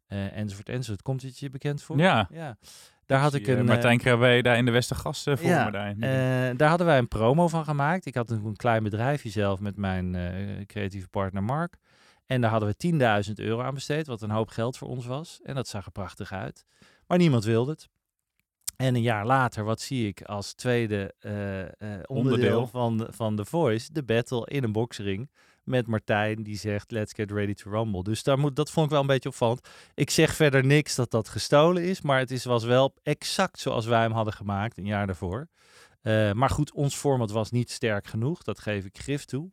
eh, 0.08 0.38
enzovoort, 0.38 0.70
enzovoort. 0.70 1.01
Komt 1.01 1.22
het 1.22 1.39
je 1.39 1.50
bekend 1.50 1.82
voor? 1.82 1.98
Ja. 1.98 2.27
ja. 2.32 2.58
Daar 3.05 3.20
had 3.20 3.34
ik 3.34 3.48
een... 3.48 3.58
eh, 3.58 3.63
Martijn 3.63 3.98
Krabbe 3.98 4.41
daar 4.41 4.58
in 4.58 4.65
de 4.65 4.72
Westergas 4.72 5.25
eh, 5.25 5.38
voor 5.38 5.50
ja, 5.50 5.65
me 5.65 5.72
daar. 5.72 5.89
eh, 6.51 6.58
daar 6.58 6.70
hadden 6.70 6.88
wij 6.88 6.98
een 6.98 7.08
promo 7.08 7.48
van 7.48 7.63
gemaakt. 7.63 8.05
Ik 8.05 8.15
had 8.15 8.29
een, 8.29 8.55
klein 8.55 8.84
bedrijfje 8.84 9.29
zelf 9.29 9.60
met 9.60 9.77
mijn 9.77 10.15
eh, 10.15 10.65
creatieve 10.65 11.08
partner 11.10 11.43
Mark. 11.43 11.77
En 12.25 12.41
daar 12.41 12.51
hadden 12.51 12.75
we 12.77 13.24
10.000 13.27 13.34
euro 13.36 13.62
aan 13.62 13.74
besteed, 13.74 14.08
wat 14.08 14.22
een 14.22 14.29
hoop 14.29 14.50
geld 14.50 14.77
voor 14.77 14.88
ons 14.88 15.05
was. 15.05 15.39
En 15.43 15.55
dat 15.55 15.67
zag 15.67 15.86
er 15.86 15.91
prachtig 15.91 16.32
uit. 16.32 16.65
Maar 17.08 17.17
niemand 17.17 17.43
wilde 17.43 17.72
het. 17.72 17.89
En 18.84 18.96
een 18.96 19.02
jaar 19.02 19.25
later, 19.25 19.63
wat 19.63 19.82
zie 19.82 20.08
ik 20.08 20.22
als 20.22 20.54
tweede 20.54 21.13
eh, 21.20 21.62
eh, 21.62 21.70
onderdeel, 21.80 22.04
Onderdeel. 22.06 22.68
Van, 22.68 22.98
de, 22.98 23.08
van 23.10 23.36
The 23.36 23.46
Voice? 23.46 23.94
De 23.94 24.04
battle 24.04 24.48
in 24.48 24.63
een 24.63 24.72
boksring 24.72 25.30
met 25.63 25.88
Martijn 25.88 26.44
die 26.44 26.58
zegt 26.58 26.92
let's 26.92 27.13
get 27.13 27.32
ready 27.32 27.54
to 27.54 27.72
rumble. 27.72 28.04
Dus 28.04 28.24
daar 28.24 28.40
moet, 28.40 28.56
dat 28.56 28.72
vond 28.72 28.86
ik 28.86 28.92
wel 28.92 29.02
een 29.02 29.08
beetje 29.08 29.30
opvallend. 29.30 29.68
Ik 29.94 30.10
zeg 30.10 30.36
verder 30.36 30.66
niks 30.66 30.96
dat 30.96 31.12
dat 31.12 31.30
gestolen 31.30 31.84
is, 31.84 32.02
maar 32.02 32.20
het 32.20 32.32
is, 32.32 32.46
was 32.46 32.63
wel 32.63 32.94
exact 33.04 33.60
zoals 33.60 33.86
wij 33.86 34.02
hem 34.02 34.12
hadden 34.12 34.34
gemaakt 34.34 34.78
een 34.78 34.86
jaar 34.86 35.06
daarvoor. 35.06 35.48
Eh, 36.02 36.32
maar 36.32 36.50
goed, 36.50 36.74
ons 36.74 36.96
format 36.96 37.32
was 37.32 37.52
niet 37.52 37.72
sterk 37.72 38.08
genoeg, 38.08 38.44
dat 38.44 38.60
geef 38.60 38.86
ik 38.86 38.98
grif 38.98 39.25
toe. 39.25 39.52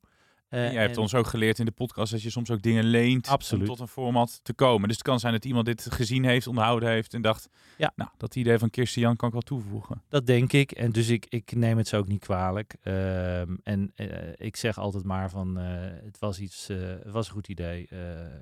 En 0.51 0.73
jij 0.73 0.83
hebt 0.83 0.95
en- 0.97 1.01
ons 1.03 1.15
ook 1.15 1.27
geleerd 1.27 1.59
in 1.59 1.65
de 1.65 1.71
podcast 1.71 2.13
dat 2.13 2.23
je 2.23 2.31
soms 2.31 2.51
ook 2.51 2.63
dingen 2.63 2.85
leent 2.85 3.29
Absoluut. 3.29 3.63
om 3.69 3.69
tot 3.75 3.81
een 3.81 3.89
format 3.93 4.41
te 4.43 4.53
komen. 4.53 4.89
Dus 4.89 4.97
het 4.97 5.07
kan 5.07 5.21
zijn 5.21 5.33
dat 5.33 5.45
iemand 5.45 5.67
dit 5.67 5.87
gezien 5.91 6.25
heeft, 6.25 6.47
onderhouden 6.47 6.89
heeft 6.89 7.15
en 7.15 7.23
dacht, 7.23 7.49
Ja. 7.77 7.93
nou, 7.97 8.11
dat 8.17 8.37
idee 8.37 8.59
van 8.59 8.71
Kirsten 8.71 9.01
Jan 9.03 9.17
kan 9.17 9.27
ik 9.29 9.33
wel 9.35 9.43
toevoegen. 9.43 10.03
Dat 10.09 10.27
denk 10.27 10.53
ik. 10.53 10.73
En 10.73 10.91
dus 10.93 11.09
ik, 11.09 11.27
ik 11.29 11.55
neem 11.55 11.77
het 11.77 11.89
ze 11.89 11.97
ook 11.97 12.09
niet 12.09 12.21
kwalijk. 12.21 12.77
Ehm, 12.83 13.55
en 13.63 13.93
eh, 13.95 14.07
ik 14.37 14.57
zeg 14.57 14.79
altijd 14.79 15.05
maar 15.05 15.31
van 15.31 15.59
eh, 15.59 15.65
het 16.05 16.19
was 16.19 16.39
iets, 16.41 16.67
het 16.67 17.11
was 17.13 17.27
een 17.27 17.33
goed 17.33 17.49
idee. 17.49 17.87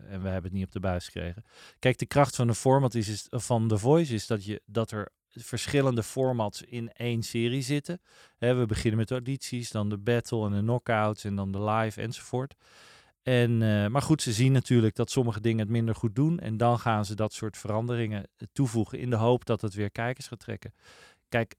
en 0.08 0.22
we 0.22 0.28
hebben 0.28 0.42
het 0.42 0.52
niet 0.52 0.64
op 0.66 0.72
de 0.72 0.80
buis 0.80 1.04
gekregen. 1.04 1.44
Kijk, 1.78 1.98
de 1.98 2.06
kracht 2.06 2.36
van 2.36 2.48
een 2.48 2.54
format 2.54 2.94
is, 2.94 3.08
is 3.08 3.26
van 3.30 3.68
The 3.68 3.78
Voice 3.78 4.14
is 4.14 4.26
dat 4.26 4.44
je 4.44 4.62
dat 4.66 4.90
er 4.90 5.08
verschillende 5.44 6.02
formats 6.02 6.62
in 6.62 6.92
één 6.92 7.22
serie 7.22 7.62
zitten. 7.62 8.00
Hè, 8.38 8.54
we 8.54 8.66
beginnen 8.66 8.98
met 8.98 9.08
de 9.08 9.14
audities, 9.14 9.70
dan 9.70 9.88
de 9.88 9.98
battle 9.98 10.46
en 10.46 10.52
de 10.52 10.60
knockouts 10.60 11.24
en 11.24 11.34
dan 11.34 11.52
de 11.52 11.62
live 11.62 12.00
enzovoort. 12.00 12.54
En, 13.22 13.62
eh, 13.62 13.86
maar 13.86 14.02
goed, 14.02 14.22
ze 14.22 14.32
zien 14.32 14.52
natuurlijk 14.52 14.94
dat 14.94 15.10
sommige 15.10 15.40
dingen 15.40 15.58
het 15.58 15.68
minder 15.68 15.94
goed 15.94 16.14
doen. 16.14 16.38
En 16.38 16.56
dan 16.56 16.78
gaan 16.78 17.04
ze 17.04 17.14
dat 17.14 17.32
soort 17.32 17.56
veranderingen 17.56 18.22
eh, 18.22 18.46
toevoegen 18.52 18.98
in 18.98 19.10
de 19.10 19.16
hoop 19.16 19.44
dat 19.44 19.60
het 19.60 19.74
weer 19.74 19.90
kijkers 19.90 20.26
gaat 20.28 20.40
trekken. 20.40 20.74
Kijk, 21.28 21.54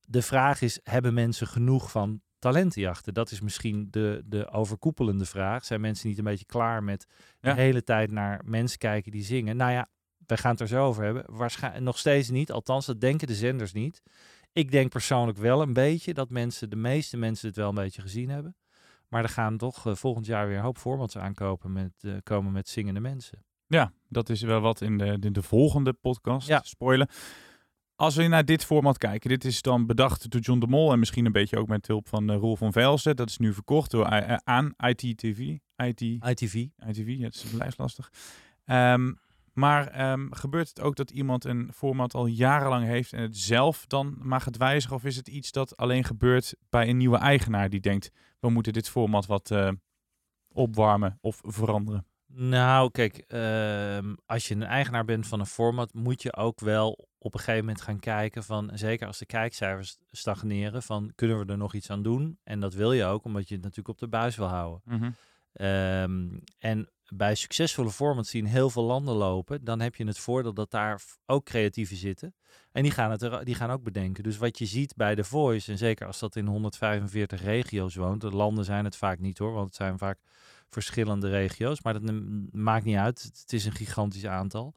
de 0.00 0.22
vraag 0.22 0.60
is, 0.60 0.80
hebben 0.82 1.14
mensen 1.14 1.46
genoeg 1.46 1.90
van 1.90 2.20
talentenjachten? 2.38 3.14
Dat 3.14 3.30
is 3.30 3.40
misschien 3.40 3.88
de, 3.90 4.22
de 4.24 4.50
overkoepelende 4.50 5.24
vraag. 5.24 5.64
Zijn 5.64 5.80
mensen 5.80 6.08
niet 6.08 6.18
een 6.18 6.24
beetje 6.24 6.44
klaar 6.46 6.82
met 6.84 7.06
Ja. 7.40 7.54
de 7.54 7.60
hele 7.60 7.82
tijd 7.82 8.10
naar 8.10 8.40
mensen 8.44 8.78
kijken 8.78 9.12
die 9.12 9.24
zingen? 9.24 9.56
Nou 9.56 9.72
ja, 9.72 9.88
wij 10.26 10.36
gaan 10.36 10.50
het 10.50 10.60
er 10.60 10.68
zo 10.68 10.86
over 10.86 11.04
hebben. 11.04 11.24
Waarschijnlijk 11.26 11.84
nog 11.84 11.98
steeds 11.98 12.30
niet, 12.30 12.52
althans 12.52 12.86
dat 12.86 13.00
denken 13.00 13.26
de 13.26 13.34
zenders 13.34 13.72
niet. 13.72 14.02
Ik 14.52 14.70
denk 14.70 14.90
persoonlijk 14.90 15.38
wel 15.38 15.62
een 15.62 15.72
beetje 15.72 16.14
dat 16.14 16.30
mensen, 16.30 16.70
de 16.70 16.76
meeste 16.76 17.16
mensen 17.16 17.48
het 17.48 17.56
wel 17.56 17.68
een 17.68 17.74
beetje 17.74 18.02
gezien 18.02 18.28
hebben. 18.28 18.56
Maar 19.08 19.22
er 19.22 19.28
gaan 19.28 19.56
toch 19.56 19.86
eh, 19.86 19.94
volgend 19.94 20.26
jaar 20.26 20.46
weer 20.46 20.56
een 20.56 20.62
hoop 20.62 20.78
formats 20.78 21.18
aankopen 21.18 21.72
met, 21.72 21.92
eh, 22.00 22.12
komen 22.22 22.52
met 22.52 22.68
zingende 22.68 23.00
mensen. 23.00 23.44
Ja, 23.66 23.92
dat 24.08 24.28
is 24.28 24.42
wel 24.42 24.60
wat 24.60 24.80
in 24.80 24.98
de, 24.98 25.18
de, 25.18 25.30
de 25.30 25.42
volgende 25.42 25.92
podcast. 25.92 26.48
Ja. 26.48 26.60
Spoilen. 26.64 27.08
Als 27.96 28.16
we 28.16 28.26
naar 28.26 28.44
dit 28.44 28.64
format 28.64 28.98
kijken, 28.98 29.28
dit 29.28 29.44
is 29.44 29.62
dan 29.62 29.86
bedacht 29.86 30.30
door 30.30 30.40
John 30.40 30.58
de 30.58 30.66
Mol 30.66 30.92
en 30.92 30.98
misschien 30.98 31.26
een 31.26 31.32
beetje 31.32 31.58
ook 31.58 31.68
met 31.68 31.86
hulp 31.86 32.08
van 32.08 32.30
uh, 32.30 32.36
Roel 32.36 32.56
van 32.56 32.72
Velsen. 32.72 33.16
Dat 33.16 33.28
is 33.28 33.38
nu 33.38 33.52
verkocht 33.52 33.90
door, 33.90 34.06
aan 34.44 34.74
ITTV. 34.76 35.56
IT, 35.76 36.00
ITV. 36.00 36.54
ITV, 36.88 37.14
ja, 37.18 37.24
het 37.24 37.44
is 37.66 37.76
lastig. 37.76 38.12
Ehm, 38.64 39.12
maar 39.54 39.88
ehm, 39.88 40.26
gebeurt 40.30 40.68
het 40.68 40.80
ook 40.80 40.96
dat 40.96 41.10
iemand 41.10 41.44
een 41.44 41.70
format 41.74 42.14
al 42.14 42.26
jarenlang 42.26 42.84
heeft 42.84 43.12
en 43.12 43.22
het 43.22 43.36
zelf 43.36 43.86
dan 43.86 44.16
maar 44.18 44.40
gaat 44.40 44.56
wijzigen? 44.56 44.96
Of 44.96 45.04
is 45.04 45.16
het 45.16 45.28
iets 45.28 45.52
dat 45.52 45.76
alleen 45.76 46.04
gebeurt 46.04 46.54
bij 46.70 46.88
een 46.88 46.96
nieuwe 46.96 47.18
eigenaar 47.18 47.70
die 47.70 47.80
denkt, 47.80 48.10
we 48.40 48.50
moeten 48.50 48.72
dit 48.72 48.88
format 48.88 49.26
wat 49.26 49.50
eh, 49.50 49.70
opwarmen 50.48 51.18
of 51.20 51.40
veranderen? 51.42 52.06
Nou, 52.36 52.90
kijk, 52.90 53.16
ehm, 53.16 54.14
als 54.26 54.48
je 54.48 54.54
een 54.54 54.62
eigenaar 54.62 55.04
bent 55.04 55.26
van 55.26 55.40
een 55.40 55.46
format, 55.46 55.94
moet 55.94 56.22
je 56.22 56.36
ook 56.36 56.60
wel 56.60 57.08
op 57.18 57.34
een 57.34 57.40
gegeven 57.40 57.64
moment 57.64 57.80
gaan 57.80 57.98
kijken 57.98 58.44
van, 58.44 58.70
zeker 58.74 59.06
als 59.06 59.18
de 59.18 59.26
kijkcijfers 59.26 59.98
stagneren, 60.10 60.82
van 60.82 61.12
kunnen 61.14 61.38
we 61.38 61.52
er 61.52 61.58
nog 61.58 61.74
iets 61.74 61.90
aan 61.90 62.02
doen? 62.02 62.38
En 62.42 62.60
dat 62.60 62.74
wil 62.74 62.92
je 62.92 63.04
ook, 63.04 63.24
omdat 63.24 63.48
je 63.48 63.54
het 63.54 63.62
natuurlijk 63.62 63.88
op 63.88 63.98
de 63.98 64.08
buis 64.08 64.36
wil 64.36 64.46
houden. 64.46 64.82
Ehm, 65.52 66.28
en 66.58 66.88
bij 67.08 67.34
succesvolle 67.34 67.90
formats 67.90 68.30
die 68.30 68.42
in 68.42 68.48
heel 68.48 68.70
veel 68.70 68.82
landen 68.82 69.14
lopen, 69.14 69.64
dan 69.64 69.80
heb 69.80 69.94
je 69.94 70.06
het 70.06 70.18
voordeel 70.18 70.54
dat 70.54 70.70
daar 70.70 71.02
ook 71.26 71.44
creatieven 71.44 71.96
zitten. 71.96 72.34
En 72.72 72.82
die 72.82 72.92
gaan, 72.92 73.10
het 73.10 73.44
die 73.44 73.54
gaan 73.54 73.70
ook 73.70 73.82
bedenken. 73.82 74.22
Dus 74.22 74.36
wat 74.36 74.58
je 74.58 74.66
ziet 74.66 74.96
bij 74.96 75.14
The 75.14 75.24
Voice, 75.24 75.72
en 75.72 75.78
zeker 75.78 76.06
als 76.06 76.18
dat 76.18 76.36
in 76.36 76.46
145 76.46 77.42
regio's 77.42 77.94
woont, 77.94 78.20
de 78.20 78.30
landen 78.30 78.64
zijn 78.64 78.84
het 78.84 78.96
vaak 78.96 79.18
niet 79.18 79.38
hoor, 79.38 79.52
want 79.52 79.66
het 79.66 79.76
zijn 79.76 79.98
vaak 79.98 80.18
verschillende 80.68 81.28
regio's, 81.28 81.82
maar 81.82 81.92
dat 81.92 82.12
maakt 82.50 82.84
niet 82.84 82.96
uit. 82.96 83.22
Het 83.22 83.52
is 83.52 83.64
een 83.64 83.72
gigantisch 83.72 84.26
aantal. 84.26 84.74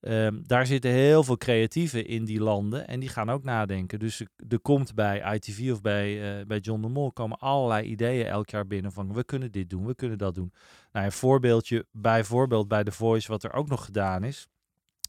Ehm, 0.00 0.38
daar 0.42 0.66
zitten 0.66 0.90
heel 0.90 1.24
veel 1.24 1.36
creatieven 1.36 2.06
in 2.06 2.24
die 2.24 2.40
landen 2.40 2.88
en 2.88 3.00
die 3.00 3.08
gaan 3.08 3.30
ook 3.30 3.44
nadenken. 3.44 3.98
Dus 3.98 4.20
er, 4.48 4.60
komt 4.60 4.94
bij 4.94 5.34
ITV 5.34 5.70
of 5.72 5.80
bij, 5.80 6.38
eh, 6.38 6.46
bij 6.46 6.58
John 6.58 6.82
de 6.82 6.88
Mol 6.88 7.12
komen 7.12 7.38
allerlei 7.38 7.86
ideeën 7.86 8.26
elk 8.26 8.50
jaar 8.50 8.66
binnen 8.66 8.92
van 8.92 9.12
we 9.12 9.24
kunnen 9.24 9.52
dit 9.52 9.70
doen, 9.70 9.86
we 9.86 9.94
kunnen 9.94 10.18
dat 10.18 10.34
doen. 10.34 10.52
Nou, 10.92 11.06
een 11.06 11.12
voorbeeldje 11.12 11.86
bijvoorbeeld 11.92 12.68
bij 12.68 12.84
The 12.84 12.92
Voice 12.92 13.28
wat 13.28 13.44
er 13.44 13.52
ook 13.52 13.68
nog 13.68 13.84
gedaan 13.84 14.24
is. 14.24 14.46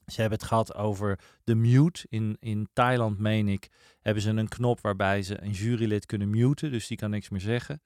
Ze 0.06 0.22
hebben 0.22 0.39
het 0.39 0.48
gehad 0.48 0.75
over 0.75 1.20
de 1.44 1.56
mute. 1.56 2.06
In, 2.10 2.38
in 2.39 2.70
Thailand, 2.74 3.20
meen 3.20 3.48
ik, 3.48 3.70
hebben 4.01 4.24
ze 4.24 4.29
een 4.29 4.48
knop 4.48 4.82
waarbij 4.82 5.22
ze 5.22 5.41
een 5.41 5.51
jurylid 5.51 6.06
kunnen 6.06 6.29
muten. 6.29 6.72
Dus 6.72 6.88
die 6.88 6.98
kan 6.98 7.10
niks 7.10 7.29
meer 7.29 7.41
zeggen. 7.41 7.82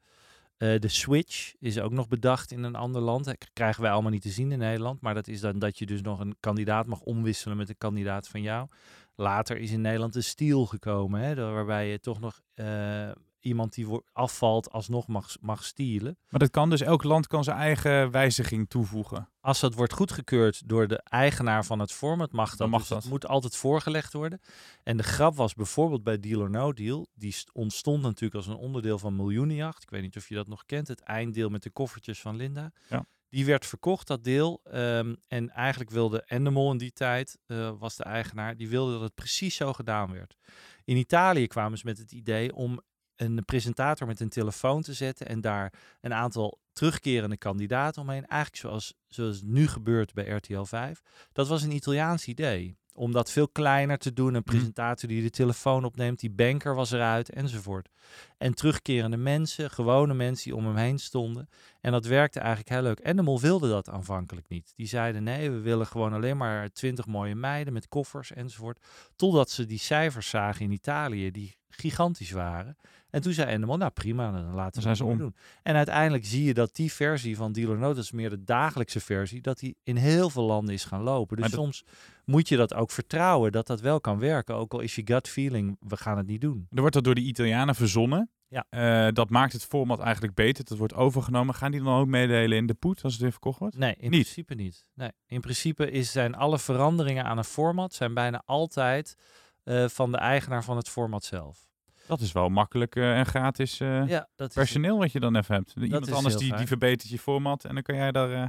Eh, 0.62 0.80
de 0.80 0.88
switch 0.88 1.54
is 1.60 1.80
ook 1.80 1.92
nog 1.92 2.08
bedacht 2.08 2.52
in 2.52 2.64
een 2.64 2.76
ander 2.76 3.02
land. 3.02 3.26
Dat 3.26 3.50
krijgen 3.54 3.82
wij 3.82 3.92
allemaal 3.92 4.12
niet 4.12 4.22
te 4.22 4.30
zien 4.30 4.52
in 4.52 4.60
Nederland. 4.60 5.02
Maar 5.02 5.14
dat 5.14 5.28
is 5.28 5.40
dan 5.40 5.60
dat 5.60 5.78
je 5.78 5.86
dus 5.86 6.02
nog 6.02 6.20
een 6.20 6.36
kandidaat 6.40 6.86
mag 6.86 7.00
omwisselen 7.00 7.58
met 7.58 7.70
een 7.70 7.78
kandidaat 7.78 8.28
van 8.28 8.42
jou. 8.42 8.68
Later 9.16 9.58
is 9.58 9.72
in 9.72 9.82
Nederland 9.82 10.14
de 10.14 10.22
steal 10.22 10.66
gekomen. 10.66 11.22
Hè, 11.22 11.36
waarbij 11.36 11.88
je 11.88 12.00
toch 12.00 12.20
nog 12.20 12.42
eh, 12.54 13.12
iemand 13.42 13.74
die 13.74 13.88
afvalt 14.14 14.72
alsnog 14.72 15.08
mag, 15.08 15.36
mag 15.42 15.64
stealen. 15.64 16.18
Maar 16.30 16.40
dat 16.40 16.50
kan 16.52 16.70
dus, 16.70 16.82
elk 16.82 17.04
land 17.04 17.28
kan 17.28 17.44
zijn 17.44 17.58
eigen 17.58 18.12
wijziging 18.12 18.70
toevoegen. 18.70 19.30
Als 19.40 19.60
dat 19.60 19.74
wordt 19.74 19.94
goedgekeurd 19.94 20.68
door 20.68 20.88
de 20.88 20.98
eigenaar 21.04 21.66
van 21.66 21.80
het 21.80 21.92
format, 21.92 22.32
mag 22.32 22.50
dat. 22.50 22.58
Dan 22.58 22.70
mag 22.70 22.80
Dus 22.80 22.90
dat. 22.90 23.06
Moet 23.06 23.28
altijd 23.28 23.56
voorgelegd 23.56 24.14
worden. 24.14 24.42
En 24.84 24.98
de 24.98 25.04
grap 25.04 25.36
was 25.36 25.54
bijvoorbeeld 25.54 26.04
bij 26.04 26.20
Deal 26.20 26.42
or 26.42 26.50
No 26.50 26.74
Deal. 26.74 27.08
Die 27.14 27.32
st- 27.32 27.50
ontstond 27.54 28.02
natuurlijk 28.02 28.36
als 28.36 28.48
een 28.48 28.56
onderdeel 28.56 29.00
van 29.00 29.16
Miljoenenjacht. 29.16 29.84
Ik 29.84 29.90
weet 29.90 30.02
niet 30.02 30.18
of 30.18 30.30
je 30.30 30.36
dat 30.36 30.48
nog 30.48 30.66
kent. 30.66 30.88
Het 30.88 31.02
einddeel 31.02 31.50
met 31.50 31.64
de 31.64 31.70
koffertjes 31.70 32.22
van 32.22 32.36
Linda. 32.36 32.72
Ja. 32.90 33.06
Die 33.30 33.46
werd 33.46 33.66
verkocht, 33.66 34.08
dat 34.08 34.24
deel. 34.24 34.62
Ehm, 34.64 35.16
en 35.28 35.50
eigenlijk 35.50 35.90
wilde 35.90 36.24
Endemol 36.26 36.72
in 36.72 36.78
die 36.78 36.92
tijd, 36.92 37.38
eh, 37.46 37.72
was 37.80 37.96
de 37.96 38.04
eigenaar, 38.04 38.58
die 38.58 38.70
wilde 38.70 38.92
dat 38.92 39.02
het 39.02 39.16
precies 39.16 39.56
zo 39.56 39.74
gedaan 39.74 40.12
werd. 40.12 40.38
In 40.84 40.98
Italië 40.98 41.48
kwamen 41.48 41.78
ze 41.78 41.86
met 41.86 41.98
het 41.98 42.12
idee 42.12 42.56
om 42.56 42.82
een 43.16 43.46
presentator 43.46 44.08
met 44.08 44.20
een 44.20 44.30
telefoon 44.30 44.82
te 44.82 44.94
zetten 44.94 45.28
en 45.28 45.42
daar 45.42 45.74
een 46.02 46.14
aantal 46.14 46.60
terugkerende 46.74 47.38
kandidaten 47.38 48.02
omheen. 48.02 48.26
Eigenlijk 48.26 48.62
zoals, 48.62 48.94
zoals 49.08 49.42
nu 49.42 49.68
gebeurt 49.68 50.14
bij 50.14 50.30
RTL 50.30 50.64
5. 50.64 51.02
Dat 51.32 51.48
was 51.48 51.64
een 51.64 51.72
Italiaans 51.72 52.26
idee. 52.26 52.80
Om 52.94 53.12
dat 53.12 53.32
veel 53.32 53.48
kleiner 53.48 53.98
te 53.98 54.14
doen. 54.14 54.34
Een 54.34 54.44
presentator 54.44 55.10
die 55.10 55.22
de 55.22 55.30
telefoon 55.30 55.86
opneemt, 55.86 56.20
die 56.20 56.32
banker 56.32 56.76
was 56.76 56.92
eruit 56.92 57.30
enzovoort. 57.30 57.90
En 58.38 58.54
terugkerende 58.54 59.18
mensen, 59.18 59.72
gewone 59.72 60.14
mensen 60.14 60.44
die 60.44 60.56
om 60.56 60.66
hem 60.66 60.76
heen 60.76 61.00
stonden. 61.00 61.50
En 61.82 61.92
dat 61.92 62.06
werkte 62.06 62.40
eigenlijk 62.40 62.70
heel 62.70 62.82
leuk. 62.82 63.00
En 63.00 63.16
de 63.16 63.22
Mol 63.22 63.40
wilde 63.40 63.70
dat 63.70 63.90
aanvankelijk 63.90 64.48
niet. 64.48 64.74
Die 64.76 64.88
zeiden 64.88 65.24
nee, 65.24 65.52
we 65.52 65.60
willen 65.60 65.88
gewoon 65.88 66.14
alleen 66.14 66.38
maar 66.38 66.70
twintig 66.72 67.06
mooie 67.06 67.36
meiden 67.36 67.74
met 67.74 67.88
koffers 67.88 68.32
enzovoort. 68.32 68.86
Totdat 69.16 69.50
ze 69.50 69.66
die 69.66 69.80
cijfers 69.80 70.30
zagen 70.30 70.66
in 70.66 70.72
Italië, 70.72 71.32
die 71.32 71.58
gigantisch 71.70 72.32
waren. 72.32 72.78
En 73.12 73.22
toen 73.22 73.34
zei 73.34 73.50
Endemol, 73.52 73.78
nou 73.78 73.92
prima, 73.92 74.32
dan 74.32 74.54
laten 74.54 74.76
we 74.76 74.82
zijn 74.82 74.96
ze 74.96 75.04
om. 75.06 75.18
doen. 75.18 75.36
En 75.64 75.76
uiteindelijk 75.76 76.26
zie 76.26 76.44
je 76.44 76.54
dat 76.54 76.76
die 76.76 76.92
versie 76.94 77.36
van 77.36 77.52
Deal 77.52 77.70
or 77.70 77.78
No, 77.78 77.88
dat 77.94 78.04
is 78.04 78.12
meer 78.12 78.30
de 78.30 78.44
dagelijkse 78.44 79.00
versie, 79.00 79.42
dat 79.42 79.60
die 79.60 79.76
in 79.84 79.96
heel 79.96 80.30
veel 80.30 80.44
landen 80.44 80.74
is 80.74 80.84
gaan 80.84 81.02
lopen. 81.02 81.38
Dus 81.38 81.46
dat- 81.52 81.60
soms 81.60 81.84
moet 82.26 82.48
je 82.50 82.58
dat 82.58 82.74
ook 82.74 82.92
vertrouwen, 82.92 83.52
dat 83.52 83.68
dat 83.68 83.82
wel 83.82 84.00
kan 84.02 84.20
werken. 84.20 84.56
Ook 84.56 84.74
al 84.74 84.80
is 84.80 84.96
je 84.96 85.02
gut 85.06 85.28
feeling, 85.30 85.78
we 85.80 85.98
gaan 85.98 86.18
het 86.18 86.28
niet 86.28 86.42
doen. 86.42 86.68
Er 86.72 86.80
wordt 86.80 86.94
dat 86.96 87.04
door 87.04 87.16
de 87.16 87.22
Italianen 87.22 87.76
verzonnen. 87.76 88.30
Ja. 88.48 88.66
Eh, 88.70 89.14
dat 89.14 89.30
maakt 89.30 89.54
het 89.54 89.66
format 89.66 90.00
eigenlijk 90.00 90.34
beter. 90.34 90.64
Dat 90.66 90.78
wordt 90.78 90.94
overgenomen. 90.94 91.56
Gaan 91.56 91.72
die 91.72 91.84
dan 91.84 92.00
ook 92.00 92.08
meedelen 92.08 92.58
in 92.58 92.66
de 92.66 92.74
poet 92.74 93.04
als 93.04 93.14
het 93.14 93.22
weer 93.22 93.32
verkocht 93.32 93.60
wordt? 93.60 93.78
Nee, 93.78 93.96
in 93.98 94.10
Niet? 94.12 94.22
principe 94.22 94.54
niet. 94.54 94.86
Nee, 94.94 95.12
in 95.26 95.42
principe 95.42 95.92
is, 95.92 96.12
zijn 96.12 96.36
alle 96.36 96.60
veranderingen 96.60 97.24
aan 97.26 97.38
een 97.38 97.44
format 97.44 97.94
zijn 97.94 98.14
bijna 98.14 98.42
altijd 98.46 99.16
eh, 99.64 99.88
van 99.88 100.12
de 100.12 100.18
eigenaar 100.18 100.64
van 100.64 100.78
het 100.78 100.90
format 100.90 101.24
zelf. 101.24 101.70
Dat 102.12 102.22
is 102.22 102.32
wel 102.32 102.50
makkelijk 102.50 102.96
eh, 102.96 103.18
en 103.18 103.26
gratis 103.26 103.80
eh, 103.80 104.08
Ja, 104.08 104.30
dat 104.36 104.50
is 104.50 104.56
personeel 104.56 104.98
wat 104.98 105.12
je 105.12 105.20
dan 105.20 105.36
even 105.36 105.56
hebt. 105.56 105.74
Iemand 105.82 106.08
is 106.08 106.14
anders 106.14 106.36
die, 106.36 106.56
die 106.56 106.68
verbetert 106.68 107.10
je 107.10 107.20
format 107.20 107.66
en 107.66 107.74
dan 107.74 107.84
kan 107.84 107.96
jij 107.96 108.12
daar... 108.12 108.32
eh, 108.32 108.46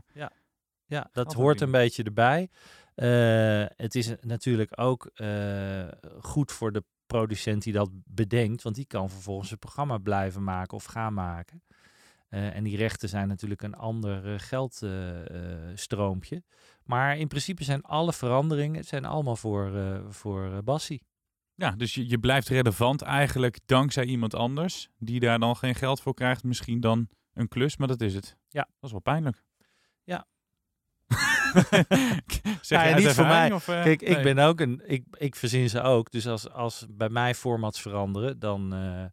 Ja, 0.86 1.08
dat 1.12 1.26
Geld 1.26 1.36
hoort 1.36 1.60
een 1.60 1.70
beetje 1.70 2.02
erbij. 2.02 2.48
Het 3.76 3.94
is 3.94 4.14
natuurlijk 4.20 4.80
ook 4.80 5.10
goed 6.20 6.52
voor 6.52 6.72
de 6.72 6.84
producent 7.06 7.62
die 7.62 7.72
dat 7.72 7.90
bedenkt, 8.04 8.62
want 8.62 8.74
die 8.74 8.86
kan 8.86 9.10
vervolgens 9.10 9.50
een 9.50 9.58
programma 9.58 9.98
blijven 9.98 10.44
maken 10.44 10.76
of 10.76 10.84
gaan 10.84 11.14
maken. 11.14 11.62
En 12.28 12.64
die 12.64 12.76
rechten 12.76 13.08
zijn 13.08 13.28
natuurlijk 13.28 13.62
een 13.62 13.74
ander 13.74 14.40
geldstroompje. 14.40 16.42
maar 16.84 17.18
in 17.18 17.28
principe 17.28 17.64
zijn 17.64 17.82
alle 17.82 18.12
veranderingen 18.12 18.84
zijn 18.84 19.04
allemaal 19.04 19.36
voor, 19.36 19.72
voor 20.08 20.62
Bassie. 20.64 21.02
Ja, 21.62 21.70
dus 21.70 21.94
je, 21.94 22.08
je 22.08 22.18
blijft 22.18 22.48
relevant 22.48 23.02
eigenlijk 23.02 23.58
dankzij 23.66 24.04
iemand 24.04 24.34
anders. 24.34 24.88
Die 24.98 25.20
daar 25.20 25.38
dan 25.38 25.56
geen 25.56 25.74
geld 25.74 26.00
voor 26.00 26.14
krijgt. 26.14 26.44
Misschien 26.44 26.80
dan 26.80 27.08
een 27.34 27.48
klus, 27.48 27.76
maar 27.76 27.88
dat 27.88 28.00
is 28.00 28.14
het. 28.14 28.36
Ja. 28.48 28.60
Dat 28.60 28.84
is 28.84 28.90
wel 28.90 29.00
pijnlijk. 29.00 29.42
Ja. 30.04 30.26
zeg 32.60 32.78
Nou 32.78 32.88
ja, 32.88 32.94
uit 32.94 32.96
niet 32.96 33.08
voor 33.08 33.26
mij. 33.26 33.52
Of, 33.52 33.68
eh, 33.68 33.82
Kijk, 33.82 34.02
ik 34.02 34.22
ben 34.22 34.38
ook 34.38 34.60
een. 34.60 34.82
Ik, 34.84 35.04
ik 35.10 35.36
verzin 35.36 35.70
ze 35.70 35.80
ook. 35.80 36.10
Dus 36.10 36.26
als, 36.26 36.50
als 36.50 36.86
bij 36.90 37.08
mij 37.08 37.34
formats 37.34 37.80
veranderen, 37.80 38.38
dan, 38.38 38.74
eh, 38.74 39.04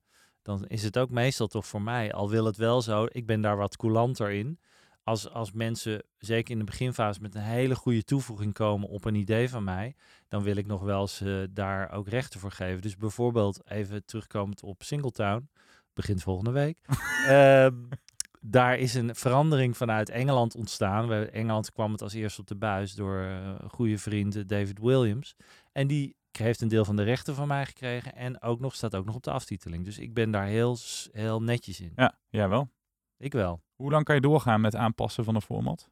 dan 0.41 0.68
is 0.68 0.84
het 0.84 0.98
ook 0.98 1.10
meestal 1.10 1.48
toch 1.48 1.68
voor 1.68 1.82
mij. 1.82 2.13
Al 2.13 2.29
wil 2.29 2.46
het 2.46 2.58
wel 2.58 2.82
zo, 2.82 3.08
ik 3.10 3.25
ben 3.25 3.41
daar 3.41 3.58
wat 3.58 3.75
coulanter 3.75 4.32
in. 4.32 4.60
Als, 5.09 5.29
als 5.29 5.51
mensen, 5.51 6.03
zeker 6.17 6.51
in 6.51 6.59
de 6.59 6.65
beginfase, 6.65 7.21
met 7.21 7.35
een 7.35 7.41
hele 7.41 7.75
goede 7.75 8.03
toevoeging 8.03 8.53
komen 8.53 8.89
op 8.89 9.05
een 9.05 9.15
idee 9.15 9.49
van 9.49 9.63
mij, 9.63 9.95
dan 10.27 10.43
wil 10.43 10.55
ik 10.55 10.65
nog 10.65 10.81
wel 10.81 11.01
eens 11.01 11.21
eh, 11.21 11.37
daar 11.49 11.91
ook 11.91 12.07
rechten 12.07 12.39
voor 12.39 12.51
geven. 12.51 12.81
Dus 12.81 12.95
bijvoorbeeld 12.95 13.61
even 13.67 14.05
terugkomend 14.05 14.63
op 14.63 14.83
Singletown, 14.83 15.49
begint 15.93 16.23
volgende 16.23 16.51
week. 16.51 16.77
Ehm, 17.27 17.75
daar 18.41 18.77
is 18.77 18.93
een 18.93 19.15
verandering 19.15 19.77
vanuit 19.77 20.09
Engeland 20.09 20.55
ontstaan. 20.55 21.07
Bij 21.07 21.29
Engeland 21.29 21.71
kwam 21.71 21.91
het 21.91 22.01
als 22.01 22.13
eerste 22.13 22.41
op 22.41 22.47
de 22.47 22.55
buis 22.55 22.93
door 22.93 23.17
een 23.17 23.69
goede 23.69 23.97
vriend 23.97 24.49
David 24.49 24.79
Williams. 24.79 25.35
En 25.71 25.87
die 25.87 26.15
heeft 26.31 26.61
een 26.61 26.67
deel 26.67 26.85
van 26.85 26.95
de 26.95 27.03
rechten 27.03 27.35
van 27.35 27.47
mij 27.47 27.65
gekregen. 27.65 28.15
En 28.15 28.41
ook 28.41 28.59
nog 28.59 28.75
staat 28.75 28.95
ook 28.95 29.05
nog 29.05 29.15
op 29.15 29.23
de 29.23 29.31
aftiteling. 29.31 29.85
Dus 29.85 29.97
ik 29.97 30.13
ben 30.13 30.31
daar 30.31 30.45
heel, 30.45 30.77
heel 31.11 31.41
netjes 31.41 31.79
in. 31.79 31.91
Ja, 31.95 32.17
jij 32.29 32.49
wel. 32.49 32.69
Ik 33.19 33.33
wel. 33.33 33.61
Hoe 33.75 33.91
lang 33.91 34.03
kan 34.03 34.15
je 34.15 34.21
doorgaan 34.21 34.61
met 34.61 34.75
aanpassen 34.75 35.23
van 35.23 35.35
een 35.35 35.41
format? 35.41 35.89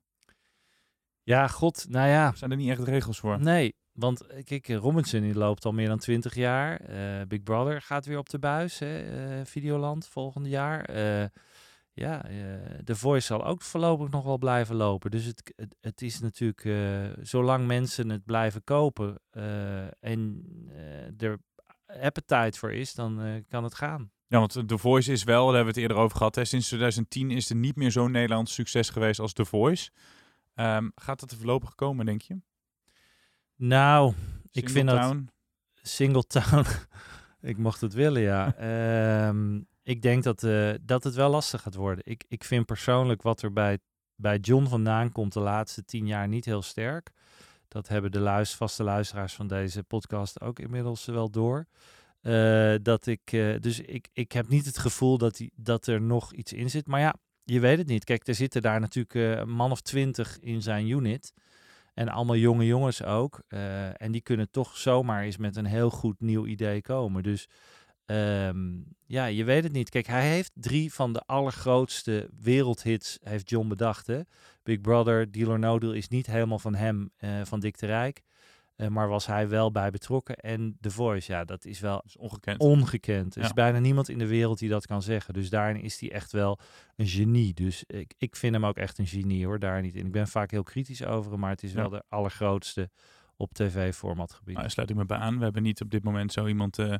Ja, 1.24 1.48
god, 1.48 1.86
nou 1.90 2.08
ja. 2.08 2.34
Zijn 2.36 2.52
er 2.52 2.58
niet 2.58 2.70
echt 2.70 2.84
regels 2.84 3.20
voor? 3.20 3.40
Nee, 3.40 3.76
want 3.92 4.22
eh, 4.22 4.44
kijk, 4.44 4.68
Robinson 4.68 5.22
die 5.22 5.38
loopt 5.38 5.66
al 5.66 5.72
meer 5.72 5.88
dan 5.88 5.98
20 5.98 6.36
jaar. 6.36 6.80
Eh, 6.80 7.28
Big 7.28 7.44
Brother 7.44 7.82
gaat 7.82 8.06
weer 8.06 8.18
op 8.18 8.30
de 8.30 8.40
buis, 8.40 8.80
hè, 8.80 9.00
eh, 9.00 9.46
Videoland 9.46 10.08
volgend 10.08 10.48
jaar. 10.48 10.86
Eh, 10.86 11.26
ja, 11.94 12.22
The 12.84 12.96
Voice 12.96 13.26
zal 13.26 13.46
ook 13.46 13.62
voorlopig 13.62 14.10
nog 14.10 14.24
wel 14.24 14.38
blijven 14.38 14.76
lopen. 14.76 15.12
Dus 15.12 15.26
het, 15.26 15.54
het, 15.56 15.76
het 15.82 16.02
is 16.02 16.20
natuurlijk, 16.20 16.70
zolang 17.22 17.68
mensen 17.68 18.10
het 18.10 18.26
blijven 18.26 18.64
kopen 18.64 19.22
en 20.00 20.46
er 21.18 21.40
appetite 22.02 22.60
voor 22.60 22.74
is, 22.74 22.94
dan 22.94 23.44
kan 23.48 23.64
het 23.64 23.74
gaan. 23.74 24.12
Ja, 24.28 24.40
want 24.40 24.68
The 24.68 24.78
Voice 24.78 25.12
is 25.12 25.24
wel, 25.24 25.46
daar 25.46 25.56
hebben 25.56 25.74
we 25.74 25.80
het 25.80 25.90
eerder 25.90 26.04
over 26.04 26.18
gehad. 26.18 26.36
Hè, 26.36 26.46
sinds 26.46 26.68
2010 26.68 27.32
is 27.32 27.50
er 27.50 27.56
niet 27.56 27.76
meer 27.76 27.92
zo'n 27.92 28.12
Nederlands 28.12 28.54
succes 28.54 28.90
geweest 28.90 29.20
als 29.20 29.34
The 29.34 29.46
Voice. 29.46 29.90
Ehm, 30.54 30.90
gaat 30.96 31.20
dat 31.20 31.32
er 31.32 31.38
voorlopig 31.38 31.76
komen, 31.76 32.06
denk 32.06 32.22
je? 32.22 32.42
Nou, 33.56 34.14
ik 34.52 34.70
vind 34.70 34.88
dat... 34.90 34.98
Singletown? 35.02 35.30
Singletown. 35.82 36.66
ik 37.52 37.58
mocht 37.58 37.82
het 37.82 37.94
willen, 37.94 38.22
ja. 38.22 38.56
Ehm, 39.28 39.62
ik 39.84 40.02
denk 40.02 40.24
dat, 40.24 40.44
eh, 40.44 40.74
dat 40.82 41.04
het 41.04 41.16
wel 41.16 41.30
lastig 41.30 41.62
gaat 41.62 41.76
worden. 41.76 42.04
Ik, 42.08 42.24
ik 42.28 42.44
vind 42.44 42.66
persoonlijk 42.66 43.22
wat 43.22 43.42
er 43.42 43.54
bij, 43.54 43.80
bij 44.16 44.38
John 44.38 44.66
vandaan 44.66 45.12
komt 45.12 45.34
de 45.34 45.40
laatste 45.40 45.86
tien 45.86 46.08
jaar 46.08 46.28
niet 46.28 46.46
heel 46.46 46.62
sterk. 46.62 47.12
Dat 47.68 47.88
hebben 47.88 48.12
de 48.12 48.20
luis, 48.20 48.56
vaste 48.56 48.84
luisteraars 48.84 49.34
van 49.34 49.48
deze 49.48 49.84
podcast 49.84 50.42
ook 50.42 50.60
inmiddels 50.60 51.06
wel 51.06 51.30
door. 51.30 51.68
Eh, 52.28 52.76
dat 52.82 53.06
ik, 53.06 53.32
eh, 53.32 53.56
dus 53.60 53.80
ik, 53.80 54.08
ik 54.14 54.32
heb 54.32 54.48
niet 54.48 54.66
het 54.66 54.78
gevoel 54.78 55.18
dat, 55.18 55.36
die, 55.36 55.52
dat 55.56 55.88
er 55.88 56.02
nog 56.02 56.34
iets 56.34 56.54
in 56.54 56.70
zit. 56.70 56.88
Maar 56.88 57.00
ja, 57.00 57.16
je 57.44 57.60
weet 57.60 57.78
het 57.78 57.88
niet. 57.88 58.04
Kijk, 58.04 58.28
er 58.28 58.36
zitten 58.36 58.62
daar 58.62 58.80
natuurlijk 58.80 59.16
eh, 59.16 59.32
een 59.32 59.50
man 59.50 59.72
of 59.72 59.82
twintig 59.82 60.40
in 60.40 60.62
zijn 60.62 60.90
unit. 60.90 61.34
En 61.94 62.10
allemaal 62.10 62.36
jonge 62.36 62.66
jongens 62.66 63.04
ook. 63.04 63.44
En 63.98 64.12
die 64.12 64.22
kunnen 64.22 64.52
toch 64.52 64.78
zomaar 64.78 65.24
eens 65.24 65.38
met 65.38 65.56
een 65.56 65.66
heel 65.66 65.90
goed 65.90 66.20
nieuw 66.20 66.46
idee 66.46 66.82
komen. 66.82 67.24
Dus 67.24 67.48
ehm, 68.06 68.82
ja, 69.06 69.26
je 69.26 69.44
weet 69.44 69.64
het 69.64 69.74
niet. 69.74 69.90
Kijk, 69.90 70.08
hij 70.08 70.28
heeft 70.28 70.52
drie 70.54 70.94
van 70.94 71.14
de 71.14 71.22
allergrootste 71.26 72.30
wereldhits 72.40 73.18
heeft 73.24 73.50
John 73.50 73.68
bedacht. 73.68 74.08
Hè? 74.08 74.20
Big 74.64 74.82
Brother, 74.82 75.32
Deal 75.32 75.50
or 75.50 75.60
No 75.60 75.80
Deal 75.80 75.94
is 75.94 76.08
niet 76.08 76.26
helemaal 76.26 76.60
van 76.60 76.76
hem, 76.76 77.12
van 77.44 77.60
Dick 77.60 77.78
de 77.80 77.86
Rijk. 77.86 78.22
Eh, 78.78 78.88
maar 78.88 79.08
was 79.08 79.26
hij 79.26 79.48
wel 79.50 79.72
bij 79.72 79.90
betrokken. 79.92 80.36
En 80.36 80.78
The 80.82 80.92
Voice, 80.92 81.32
ja, 81.32 81.44
dat 81.46 81.66
is 81.66 81.80
wel 81.80 81.96
Dat 81.96 82.06
is 82.06 82.18
ongekend. 82.18 82.60
ongekend. 82.60 83.36
Er 83.36 83.44
is 83.44 83.54
bijna 83.54 83.80
niemand 83.80 84.10
in 84.10 84.18
de 84.18 84.28
wereld 84.28 84.60
die 84.60 84.70
dat 84.70 84.86
kan 84.86 85.02
zeggen. 85.02 85.34
Dus 85.34 85.50
daarin 85.50 85.82
is 85.82 86.00
hij 86.00 86.12
echt 86.12 86.32
wel 86.32 86.60
een 86.96 87.08
genie. 87.08 87.54
Dus 87.54 87.84
ik, 87.88 88.14
ik 88.18 88.36
vind 88.36 88.54
hem 88.54 88.66
ook 88.66 88.78
echt 88.78 88.98
een 88.98 89.08
genie 89.08 89.46
hoor, 89.46 89.60
daar 89.60 89.82
niet 89.82 89.96
in. 89.96 90.06
Ik 90.06 90.12
ben 90.12 90.28
vaak 90.28 90.52
heel 90.52 90.64
kritisch 90.64 91.06
over 91.06 91.32
hem, 91.32 91.40
maar 91.40 91.50
het 91.50 91.64
is 91.64 91.72
Ja. 91.72 91.76
wel 91.78 91.90
de 91.90 92.04
allergrootste 92.10 92.90
op 93.38 93.54
tv-formatgebied. 93.54 94.56
Nou, 94.56 94.70
sluit 94.70 94.90
ik 94.90 94.96
me 94.96 95.06
bij 95.06 95.18
aan. 95.18 95.38
We 95.38 95.44
hebben 95.44 95.64
niet 95.64 95.82
op 95.82 95.90
dit 95.90 96.04
moment 96.04 96.32
zo 96.34 96.48
iemand 96.48 96.80
eh, 96.80 96.94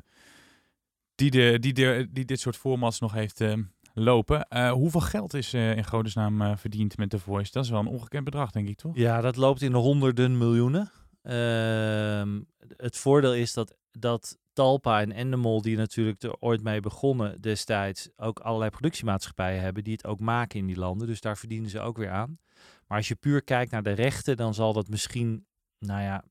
die, 1.14 1.30
de, 1.30 1.56
die, 1.60 1.72
de, 1.72 2.08
die 2.10 2.24
dit 2.24 2.40
soort 2.40 2.56
formats 2.56 3.00
nog 3.00 3.12
heeft 3.12 3.40
eh, 3.40 3.52
lopen. 3.94 4.46
Hoeveel 4.70 5.00
geld 5.00 5.34
is 5.34 5.54
in 5.54 5.84
godesnaam 5.84 6.58
verdiend 6.58 6.96
met 6.96 7.10
The 7.10 7.18
Voice? 7.18 7.52
Dat 7.52 7.64
is 7.64 7.70
wel 7.70 7.80
een 7.80 7.86
ongekend 7.86 8.24
bedrag, 8.24 8.50
denk 8.50 8.68
ik, 8.68 8.76
toch? 8.76 8.96
Ja, 8.96 9.20
dat 9.20 9.36
loopt 9.36 9.62
in 9.62 9.72
de 9.72 9.78
honderden 9.78 10.38
miljoenen. 10.38 10.90
Ehm, 11.28 12.40
het 12.76 12.96
voordeel 12.96 13.34
is 13.34 13.52
dat, 13.52 13.76
dat 13.90 14.38
Talpa 14.52 15.00
en 15.00 15.12
Endemol, 15.12 15.62
die 15.62 15.76
natuurlijk 15.76 16.22
er 16.22 16.36
ooit 16.38 16.62
mee 16.62 16.80
begonnen 16.80 17.40
destijds, 17.40 18.08
ook 18.16 18.38
allerlei 18.38 18.70
productiemaatschappijen 18.70 19.60
hebben 19.60 19.84
die 19.84 19.92
het 19.92 20.06
ook 20.06 20.20
maken 20.20 20.58
in 20.58 20.66
die 20.66 20.78
landen. 20.78 21.06
Dus 21.06 21.20
daar 21.20 21.36
verdienen 21.36 21.70
ze 21.70 21.80
ook 21.80 21.96
weer 21.96 22.10
aan. 22.10 22.38
Maar 22.86 22.96
als 22.98 23.08
je 23.08 23.14
puur 23.14 23.42
kijkt 23.42 23.70
naar 23.70 23.82
de 23.82 23.92
rechten, 23.92 24.36
dan 24.36 24.54
zal 24.54 24.72
dat 24.72 24.88
misschien, 24.88 25.46
nou 25.78 26.02
ja, 26.02 26.24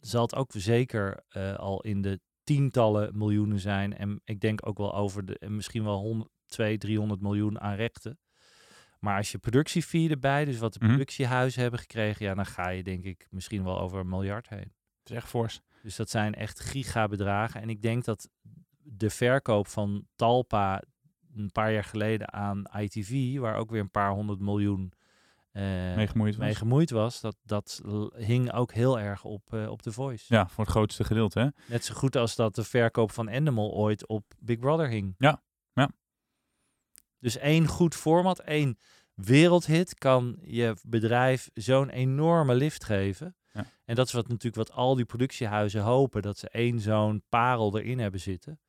zal 0.00 0.22
het 0.22 0.34
ook 0.34 0.50
zeker 0.54 1.24
eh, 1.28 1.54
al 1.54 1.80
in 1.80 2.02
de 2.02 2.20
tientallen 2.44 3.18
miljoenen 3.18 3.60
zijn. 3.60 3.96
En 3.96 4.20
ik 4.24 4.40
denk 4.40 4.66
ook 4.66 4.78
wel 4.78 4.94
over 4.94 5.24
de, 5.24 5.38
en 5.38 5.56
misschien 5.56 5.84
wel 5.84 5.98
100, 5.98 6.30
200, 6.46 6.80
300 6.80 7.20
miljoen 7.20 7.60
aan 7.60 7.74
rechten. 7.74 8.18
Maar 8.98 9.16
als 9.16 9.32
je 9.32 9.38
productiefee 9.38 10.10
erbij, 10.10 10.44
dus 10.44 10.58
wat 10.58 10.72
de 10.72 10.78
Mhm. 10.78 10.88
productiehuizen 10.88 11.62
hebben 11.62 11.80
gekregen, 11.80 12.26
ja, 12.26 12.34
dan 12.34 12.46
ga 12.46 12.68
je 12.68 12.82
denk 12.82 13.04
ik 13.04 13.26
misschien 13.30 13.64
wel 13.64 13.80
over 13.80 13.98
een 13.98 14.08
miljard 14.08 14.48
heen. 14.48 14.72
Het 15.00 15.10
is 15.10 15.16
echt 15.16 15.28
fors. 15.28 15.60
Dus 15.82 15.96
dat 15.96 16.10
zijn 16.10 16.34
echt 16.34 16.60
gigabedragen. 16.60 17.60
En 17.62 17.68
ik 17.68 17.82
denk 17.82 18.04
dat 18.04 18.28
de 18.82 19.10
verkoop 19.10 19.66
van 19.66 20.06
Talpa 20.16 20.82
een 21.34 21.52
paar 21.52 21.72
jaar 21.72 21.84
geleden 21.84 22.32
aan 22.32 22.62
ITV, 22.78 23.38
waar 23.38 23.56
ook 23.56 23.70
weer 23.70 23.80
een 23.80 23.90
paar 23.90 24.10
honderd 24.10 24.40
miljoen 24.40 24.92
eh, 25.52 25.62
Mee 25.94 26.06
gemoeid 26.06 26.36
was. 26.36 26.44
mee 26.44 26.54
gemoeid 26.54 26.90
was, 26.90 27.20
dat, 27.20 27.36
dat 27.44 27.82
hing 28.16 28.52
ook 28.52 28.72
heel 28.72 28.98
erg 29.00 29.24
op, 29.24 29.52
eh, 29.52 29.70
op 29.70 29.82
The 29.82 29.92
Voice. 29.92 30.34
Ja, 30.34 30.48
voor 30.48 30.64
het 30.64 30.72
grootste 30.72 31.04
gedeelte, 31.04 31.40
hè? 31.40 31.48
Net 31.66 31.84
zo 31.84 31.94
goed 31.94 32.16
als 32.16 32.36
dat 32.36 32.54
de 32.54 32.64
verkoop 32.64 33.10
van 33.10 33.28
Endemol 33.28 33.72
ooit 33.74 34.06
op 34.06 34.24
Big 34.38 34.58
Brother 34.58 34.88
hing. 34.88 35.14
Ja, 35.18 35.42
ja. 35.72 35.90
Dus 37.20 37.38
één 37.38 37.66
goed 37.66 37.94
format, 37.94 38.38
één 38.38 38.78
wereldhit 39.14 39.94
kan 39.94 40.38
je 40.42 40.76
bedrijf 40.82 41.50
zo'n 41.54 41.88
enorme 41.88 42.54
lift 42.54 42.84
geven. 42.84 43.36
Ja. 43.52 43.64
En 43.84 43.94
dat 43.94 44.06
is 44.06 44.12
wat 44.12 44.28
natuurlijk 44.28 44.68
wat 44.68 44.76
al 44.76 44.94
die 44.94 45.04
productiehuizen 45.04 45.82
hopen, 45.82 46.22
dat 46.22 46.38
ze 46.38 46.48
één 46.48 46.80
zo'n 46.80 47.22
parel 47.28 47.78
erin 47.78 47.98
hebben 47.98 48.20
zitten. 48.20 48.60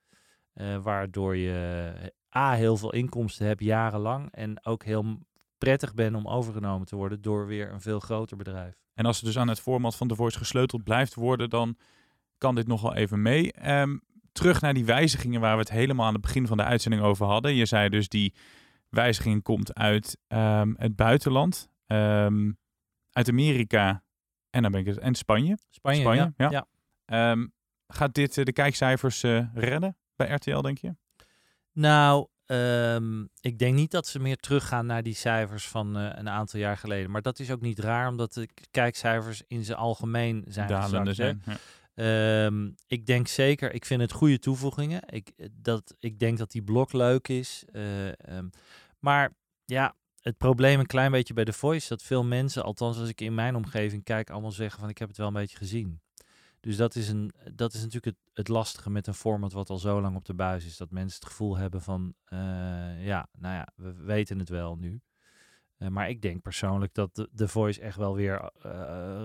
Eh, 0.53 0.77
waardoor 0.77 1.35
je 1.35 1.93
A, 2.35 2.53
heel 2.53 2.77
veel 2.77 2.93
inkomsten 2.93 3.45
hebt 3.45 3.63
jarenlang 3.63 4.31
en 4.31 4.65
ook 4.65 4.83
heel 4.83 5.17
prettig 5.57 5.93
bent 5.93 6.15
om 6.15 6.27
overgenomen 6.27 6.88
te 6.88 6.95
worden 6.95 7.21
door 7.21 7.47
weer 7.47 7.71
een 7.71 7.81
veel 7.81 7.99
groter 7.99 8.38
bedrijf. 8.38 8.81
En 8.93 9.05
als 9.05 9.15
het 9.15 9.25
dus 9.25 9.38
aan 9.38 9.47
het 9.47 9.59
format 9.59 9.95
van 9.95 10.07
The 10.07 10.15
Voice 10.15 10.38
gesleuteld 10.38 10.83
blijft 10.83 11.15
worden, 11.15 11.49
dan 11.49 11.77
kan 12.38 12.55
dit 12.55 12.67
nog 12.67 12.81
wel 12.81 12.95
even 12.95 13.21
mee. 13.21 13.51
Ehm, 13.51 13.97
terug 14.39 14.62
naar 14.62 14.73
die 14.73 14.86
wijzigingen 14.86 15.41
waar 15.41 15.54
we 15.54 15.60
het 15.60 15.71
helemaal 15.71 16.06
aan 16.06 16.13
het 16.13 16.21
begin 16.21 16.47
van 16.47 16.58
de 16.58 16.63
uitzending 16.63 17.04
over 17.04 17.25
hadden. 17.25 17.56
Je 17.56 17.65
zei 17.65 17.89
dus 17.89 18.08
die 18.08 18.34
wijziging 18.89 19.43
komt 19.43 19.73
uit 19.73 20.17
ehm, 20.28 20.73
het 20.78 20.95
buitenland, 20.95 21.69
ehm, 21.86 22.52
uit 23.12 23.30
Amerika 23.30 24.04
en, 24.49 24.62
dan 24.62 24.71
ben 24.71 24.82
ik 24.82 24.88
het, 24.88 24.97
en 24.97 25.15
Spanje. 25.15 25.58
Spanje, 25.69 26.02
Spanje, 26.02 26.34
ja. 26.38 26.49
ja. 26.49 26.49
ja. 26.49 26.67
Ehm, 27.06 27.47
gaat 27.88 28.13
dit 28.13 28.38
eh, 28.38 28.45
de 28.45 28.54
kijkcijfers 28.54 29.23
eh, 29.23 29.54
redden 29.54 29.97
bij 30.15 30.30
RTL, 30.30 30.62
denk 30.62 30.78
je? 30.78 30.95
Nou, 31.71 32.28
ik 33.41 33.60
denk 33.60 33.75
niet 33.75 33.91
dat 33.91 34.08
ze 34.08 34.19
meer 34.19 34.38
teruggaan 34.38 34.86
naar 34.86 35.04
die 35.04 35.15
cijfers 35.15 35.67
van 35.67 35.97
eh, 35.97 36.10
een 36.15 36.30
aantal 36.30 36.60
jaar 36.60 36.78
geleden. 36.78 37.12
Maar 37.12 37.21
dat 37.21 37.39
is 37.39 37.52
ook 37.52 37.62
niet 37.62 37.80
raar, 37.80 38.08
omdat 38.08 38.34
de 38.34 38.49
kijkcijfers 38.71 39.43
in 39.47 39.63
zijn 39.63 39.78
algemeen 39.78 40.45
zijn 40.47 40.67
Dalende 40.67 40.97
gezakt, 40.97 41.15
zijn. 41.15 41.41
Ja. 41.45 41.58
Ehm, 41.99 42.69
ik 42.88 43.05
denk 43.05 43.27
zeker, 43.27 43.73
ik 43.73 43.85
vind 43.85 44.01
het 44.01 44.12
goede 44.12 44.39
toevoegingen. 44.39 45.01
Ik, 45.05 45.31
eh, 45.38 45.47
dat, 45.51 45.95
ik 45.99 46.19
denk 46.19 46.38
dat 46.38 46.51
die 46.51 46.62
blok 46.63 46.93
leuk 46.93 47.27
is. 47.27 47.63
eh, 47.71 48.07
ehm, 48.07 48.49
maar 48.99 49.33
ja, 49.65 49.95
het 50.21 50.38
probleem 50.38 50.79
een 50.79 50.85
klein 50.85 51.12
beetje 51.12 51.33
bij 51.33 51.45
The 51.45 51.53
Voice, 51.53 51.88
dat 51.89 52.03
veel 52.03 52.23
mensen, 52.23 52.63
althans 52.63 52.99
als 52.99 53.09
ik 53.09 53.21
in 53.21 53.35
mijn 53.35 53.55
omgeving 53.55 54.03
kijk, 54.03 54.29
allemaal 54.29 54.51
zeggen 54.51 54.79
van 54.79 54.89
ik 54.89 54.97
heb 54.97 55.07
het 55.07 55.17
wel 55.17 55.27
een 55.27 55.33
beetje 55.33 55.57
gezien. 55.57 56.01
Dus 56.59 56.77
dat 56.77 56.95
is, 56.95 57.09
een, 57.09 57.31
dat 57.53 57.73
is 57.73 57.79
natuurlijk 57.79 58.17
het, 58.17 58.31
het 58.33 58.47
lastige 58.47 58.89
met 58.89 59.07
een 59.07 59.13
format 59.13 59.51
wat 59.51 59.69
al 59.69 59.77
zo 59.77 60.01
lang 60.01 60.15
op 60.15 60.25
de 60.25 60.33
buis 60.33 60.65
is. 60.65 60.77
Dat 60.77 60.91
mensen 60.91 61.19
het 61.19 61.29
gevoel 61.29 61.57
hebben 61.57 61.81
van, 61.81 62.13
eh, 62.25 63.05
ja, 63.05 63.27
nou 63.39 63.55
ja, 63.55 63.67
we 63.75 63.93
weten 63.93 64.39
het 64.39 64.49
wel 64.49 64.75
nu. 64.75 65.01
Eh, 65.80 65.88
maar 65.88 66.10
ik 66.10 66.22
denk 66.22 66.42
persoonlijk 66.42 66.94
dat 66.94 67.15
de, 67.15 67.30
The 67.36 67.48
Voice 67.48 67.82
echt 67.82 67.98
wel 67.98 68.15
weer 68.15 68.50
eh, 68.62 68.72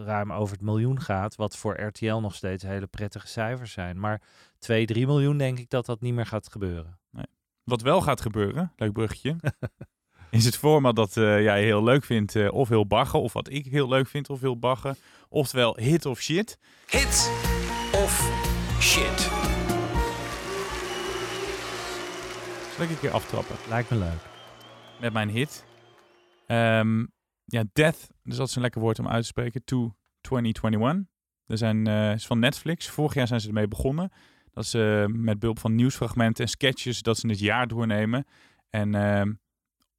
ruim 0.05 0.33
over 0.33 0.53
het 0.55 0.65
miljoen 0.65 1.01
gaat. 1.01 1.37
Wat 1.37 1.57
voor 1.57 1.81
RTL 1.81 2.17
nog 2.17 2.35
steeds 2.35 2.63
hele 2.63 2.87
prettige 2.87 3.27
cijfers 3.27 3.73
zijn. 3.73 4.01
Maar 4.01 4.23
2, 4.59 4.87
3 4.87 5.07
miljoen 5.07 5.39
denk 5.39 5.59
ik 5.59 5.71
dat 5.71 5.87
dat 5.87 6.01
niet 6.01 6.15
meer 6.15 6.27
gaat 6.27 6.51
gebeuren. 6.53 6.99
Wat 7.65 7.83
wel 7.83 8.01
gaat 8.01 8.21
gebeuren, 8.21 8.73
leuk 8.77 8.93
bruggetje, 8.93 9.37
is 10.31 10.45
het 10.45 10.57
format 10.57 10.97
dat 10.97 11.17
eh, 11.17 11.43
jij 11.43 11.63
heel 11.65 11.83
leuk 11.83 12.05
vindt 12.05 12.37
eh, 12.37 12.53
of 12.53 12.69
heel 12.69 12.87
baggen. 12.87 13.21
Of 13.21 13.33
wat 13.33 13.51
ik 13.51 13.67
heel 13.67 13.89
leuk 13.89 14.07
vind 14.07 14.31
of 14.31 14.41
heel 14.41 14.59
baggen. 14.59 14.97
Oftewel 15.29 15.77
hit 15.77 16.07
of 16.07 16.21
shit. 16.21 16.59
Hit 16.87 17.31
of 17.93 18.31
shit. 18.81 19.21
Zal 22.75 22.85
ik 22.85 22.91
een 22.91 23.01
keer 23.01 23.11
aftrappen 23.11 23.57
Lijkt 23.69 23.91
me 23.91 23.97
leuk. 23.97 24.21
met 25.01 25.13
mijn 25.13 25.29
hit. 25.29 25.65
Ehm, 26.47 27.05
ja, 27.45 27.65
Death, 27.73 28.09
dus 28.23 28.37
dat 28.37 28.49
is 28.49 28.57
een 28.57 28.63
lekker 28.63 28.81
woord 28.81 28.99
om 28.99 29.09
uit 29.09 29.23
te 29.23 29.29
spreken. 29.29 29.65
To 29.65 29.95
2021. 30.21 31.13
Er 31.47 31.59
zijn, 31.59 31.87
eh, 31.87 32.13
is 32.13 32.27
van 32.27 32.39
Netflix. 32.39 32.89
Vorig 32.89 33.15
jaar 33.15 33.27
zijn 33.27 33.41
ze 33.41 33.49
ermee 33.49 33.69
begonnen. 33.69 34.13
Dat 34.51 34.67
ze 34.67 35.05
eh, 35.09 35.15
met 35.15 35.39
behulp 35.39 35.59
van 35.59 35.75
nieuwsfragmenten 35.75 36.45
en 36.45 36.51
sketches 36.51 37.03
dat 37.03 37.19
ze 37.19 37.29
het 37.29 37.39
jaar 37.39 37.67
doornemen. 37.67 38.27
En 38.71 38.95
ehm, 38.95 39.33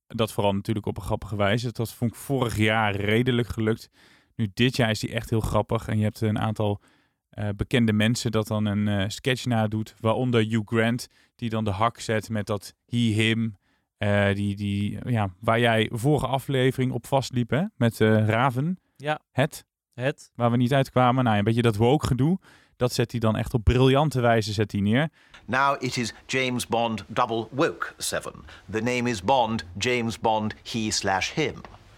dat 0.08 0.31
vooral 0.31 0.53
natuurlijk 0.53 0.86
op 0.86 0.97
een 0.97 1.03
grappige 1.03 1.36
wijze. 1.36 1.71
Dat 1.71 1.93
vond 1.93 2.12
ik 2.12 2.17
vorig 2.17 2.58
jaar 2.58 2.95
redelijk 2.95 3.47
gelukt. 3.47 3.89
Nu 4.36 4.47
dit 4.53 4.75
jaar 4.75 4.89
is 4.89 4.99
die 4.99 5.13
echt 5.13 5.29
heel 5.29 5.39
grappig. 5.39 5.88
En 5.88 5.97
je 5.97 6.03
hebt 6.03 6.21
een 6.21 6.39
aantal 6.39 6.81
eh, 7.29 7.49
bekende 7.55 7.93
mensen 7.93 8.31
dat 8.31 8.47
dan 8.47 8.65
een 8.65 9.12
sketch 9.12 9.45
nadoet. 9.45 9.95
Waaronder 9.99 10.41
Hugh 10.41 10.67
Grant, 10.67 11.08
die 11.36 11.49
dan 11.49 11.63
de 11.63 11.71
hak 11.71 11.99
zet 11.99 12.29
met 12.29 12.45
dat 12.45 12.73
he, 12.86 12.97
him. 12.97 13.55
Eh, 13.97 14.36
die, 14.36 14.55
die, 14.55 14.97
ja, 15.10 15.29
waar 15.39 15.60
jij 15.60 15.89
vorige 15.93 16.27
aflevering 16.27 16.91
op 16.91 17.08
vastliep, 17.08 17.49
hè? 17.49 17.63
Met 17.75 18.01
eh, 18.01 18.27
Raven. 18.27 18.79
Ja. 18.95 19.19
Het, 19.31 19.65
Het? 19.93 20.31
waar 20.36 20.51
we 20.51 20.58
niet 20.58 20.73
uitkwamen. 20.73 21.23
Nou, 21.23 21.38
een 21.38 21.43
beetje 21.43 21.62
dat 21.62 21.75
woke 21.75 22.08
gedoe. 22.08 22.39
Dat 22.77 22.93
zet 22.93 23.12
hij 23.12 23.19
dan 23.19 23.36
echt 23.36 23.53
op 23.53 23.63
briljante 23.63 24.21
wijze 24.21 24.53
zet 24.53 24.71
hij 24.71 24.81
neer. 24.81 25.10
Now 25.45 25.84
it 25.84 25.97
is 25.97 26.13
James 26.25 26.67
Bond 26.67 27.03
double 27.08 27.47
woke 27.51 27.93
seven. 27.97 28.34
The 28.71 28.81
name 28.81 29.10
is 29.10 29.23
Bond, 29.23 29.65
James 29.77 30.19
Bond, 30.19 30.55
he 30.71 30.91
slash 30.91 31.34
him. 31.34 31.53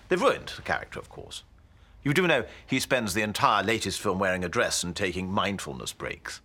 They've 0.07 0.25
ruined 0.25 0.47
the 0.47 0.61
character, 0.61 0.99
of 0.99 1.07
course. 1.07 1.43
You 2.01 2.13
do 2.13 2.25
know 2.25 2.43
he 2.65 2.79
spends 2.79 3.13
the 3.13 3.21
entire 3.21 3.63
latest 3.65 3.99
film 3.99 4.19
wearing 4.19 4.43
a 4.43 4.49
dress 4.49 4.83
and 4.83 4.95
taking 4.95 5.33
mindfulness 5.33 5.93
breaks. 5.93 6.41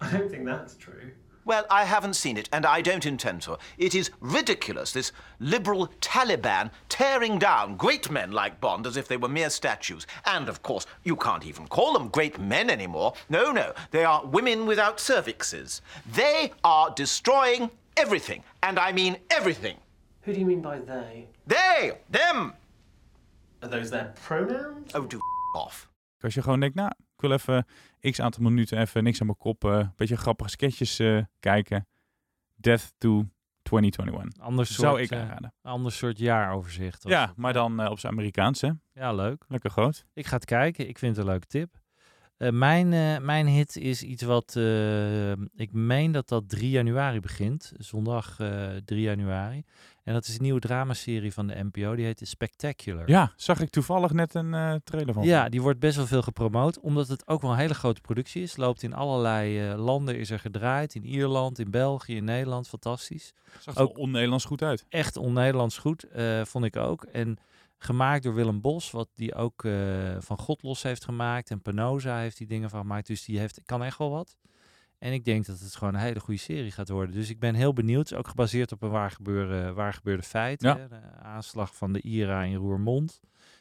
I 0.00 0.16
don't 0.16 0.30
think 0.30 0.44
that's 0.46 0.76
true. 0.76 1.12
Well, 1.44 1.66
I 1.70 1.84
haven't 1.84 2.14
seen 2.14 2.36
it, 2.36 2.48
and 2.52 2.64
I 2.64 2.80
don't 2.80 3.04
intend 3.04 3.42
to. 3.42 3.58
It 3.76 3.94
is 3.94 4.10
ridiculous, 4.20 4.92
this 4.92 5.12
liberal 5.38 5.88
Taliban 6.00 6.70
tearing 6.88 7.38
down 7.38 7.76
great 7.76 8.10
men 8.10 8.32
like 8.32 8.60
Bond 8.60 8.86
as 8.86 8.96
if 8.96 9.08
they 9.08 9.18
were 9.18 9.28
mere 9.28 9.50
statues. 9.50 10.06
And, 10.24 10.48
of 10.48 10.62
course, 10.62 10.86
you 11.02 11.16
can't 11.16 11.44
even 11.44 11.66
call 11.68 11.92
them 11.92 12.08
great 12.08 12.38
men 12.38 12.70
anymore. 12.70 13.12
No, 13.28 13.52
no, 13.52 13.72
they 13.90 14.04
are 14.04 14.24
women 14.24 14.66
without 14.66 14.98
cervixes. 14.98 15.82
They 16.14 16.52
are 16.62 16.90
destroying 16.96 17.70
everything, 17.96 18.42
and 18.62 18.78
I 18.78 18.92
mean 18.92 19.18
everything. 19.30 19.76
Who 20.22 20.32
do 20.32 20.40
you 20.40 20.46
mean 20.46 20.62
by 20.62 20.78
they? 20.78 21.26
They, 21.46 21.92
them. 22.10 22.54
Are 23.62 23.68
those 23.68 23.90
their 23.90 24.14
pronouns? 24.26 24.94
Oh, 24.94 25.06
do 25.06 25.20
off. 25.54 25.88
Als 26.20 26.34
je 26.34 26.42
gewoon 26.42 26.60
denkt, 26.60 26.74
nou, 26.74 26.90
ik 27.14 27.20
wil 27.20 27.32
even 27.32 27.66
x 28.10 28.20
aantal 28.20 28.42
minuten 28.42 28.78
even 28.78 29.04
niks 29.04 29.20
aan 29.20 29.26
mijn 29.26 29.38
kop. 29.38 29.64
eh, 29.64 29.70
een 29.72 29.92
beetje 29.96 30.16
grappige 30.16 30.50
sketches 30.50 30.98
eh, 30.98 31.22
kijken. 31.40 31.86
Death 32.54 32.92
to 32.98 33.24
2021. 33.62 34.42
Ander 34.42 34.66
soort, 34.66 34.78
Zou 34.80 35.00
ik 35.00 35.10
eh, 35.10 35.20
aanraden. 35.20 35.54
ander 35.62 35.92
soort 35.92 36.18
jaaroverzicht. 36.18 37.02
Ja, 37.08 37.32
maar 37.36 37.52
dan 37.52 37.88
op 37.88 37.98
zijn 37.98 38.12
Amerikaans, 38.12 38.60
hè? 38.60 38.70
Ja, 38.92 39.12
leuk. 39.12 39.44
Lekker 39.48 39.70
groot. 39.70 40.04
Ik 40.14 40.26
ga 40.26 40.34
het 40.36 40.44
kijken. 40.44 40.88
Ik 40.88 40.98
vind 40.98 41.16
het 41.16 41.24
een 41.24 41.30
leuke 41.30 41.46
tip. 41.46 41.82
Eh, 42.36 42.50
mijn, 42.50 42.92
eh, 42.92 43.18
mijn 43.24 43.46
hit 43.46 43.76
is 43.76 44.02
iets 44.02 44.22
wat... 44.22 44.56
eh, 44.56 45.32
ik 45.32 45.72
meen 45.72 46.12
dat 46.12 46.28
dat 46.28 46.48
3 46.48 46.70
januari 46.70 47.20
begint. 47.20 47.72
Zondag 47.78 48.38
eh 48.40 48.68
3 48.84 49.00
januari. 49.00 49.62
En 50.04 50.12
dat 50.14 50.26
is 50.26 50.36
een 50.36 50.42
nieuwe 50.42 50.60
dramaserie 50.60 51.32
van 51.32 51.46
de 51.46 51.64
NPO. 51.72 51.94
Die 51.94 52.04
heet 52.04 52.20
Spectacular. 52.24 53.08
Ja, 53.10 53.32
zag 53.36 53.60
ik 53.60 53.70
toevallig 53.70 54.12
net 54.12 54.34
een 54.34 54.80
trailer 54.84 55.14
van. 55.14 55.24
Ja, 55.24 55.48
die 55.48 55.62
wordt 55.62 55.78
best 55.78 55.96
wel 55.96 56.06
veel 56.06 56.22
gepromoot. 56.22 56.80
Omdat 56.80 57.08
het 57.08 57.28
ook 57.28 57.42
wel 57.42 57.50
een 57.50 57.56
hele 57.56 57.74
grote 57.74 58.00
productie 58.00 58.42
is. 58.42 58.56
Loopt 58.56 58.82
in 58.82 58.94
allerlei 58.94 59.74
landen, 59.74 60.18
is 60.18 60.30
er 60.30 60.38
gedraaid. 60.38 60.94
In 60.94 61.04
Ierland, 61.04 61.58
in 61.58 61.70
België, 61.70 62.16
in 62.16 62.24
Nederland. 62.24 62.68
Fantastisch. 62.68 63.32
Zag 63.60 63.74
er 63.74 63.82
ook- 63.82 63.98
on-Nederlands 63.98 64.44
goed 64.44 64.62
uit. 64.62 64.84
Echt 64.88 65.16
on-Nederlands 65.16 65.78
goed, 65.78 66.06
vond 66.42 66.64
ik 66.64 66.76
ook. 66.76 67.04
En 67.04 67.38
gemaakt 67.78 68.22
door 68.22 68.34
Willem 68.34 68.60
Bos, 68.60 68.90
wat 68.90 69.08
die 69.14 69.34
ook 69.34 69.64
eh, 69.64 70.16
van 70.18 70.38
God 70.38 70.62
los 70.62 70.82
heeft 70.82 71.04
gemaakt. 71.04 71.50
En 71.50 71.62
Penosa 71.62 72.18
heeft 72.18 72.38
die 72.38 72.46
dingen 72.46 72.70
van 72.70 72.80
gemaakt. 72.80 73.06
Dus 73.06 73.24
die 73.24 73.38
heeft, 73.38 73.60
kan 73.64 73.82
echt 73.82 73.98
wel 73.98 74.10
wat. 74.10 74.36
En 74.98 75.12
ik 75.12 75.24
denk 75.24 75.46
dat 75.46 75.60
het 75.60 75.76
gewoon 75.76 75.94
een 75.94 76.00
hele 76.00 76.20
goede 76.20 76.40
serie 76.40 76.70
gaat 76.70 76.88
worden. 76.88 77.14
Dus 77.14 77.30
ik 77.30 77.38
ben 77.38 77.54
heel 77.54 77.72
benieuwd. 77.72 78.14
Ook 78.14 78.28
gebaseerd 78.28 78.72
op 78.72 78.82
een 78.82 78.90
waar 78.90 79.10
gebeurde, 79.10 79.72
waar 79.72 79.92
gebeurde 79.92 80.22
feit. 80.22 80.62
Ja. 80.62 80.76
Hè? 80.76 80.88
De 80.88 81.00
aanslag 81.22 81.76
van 81.76 81.92
de 81.92 82.00
IRA 82.00 82.42
in 82.42 82.54
Roermond 82.54 83.20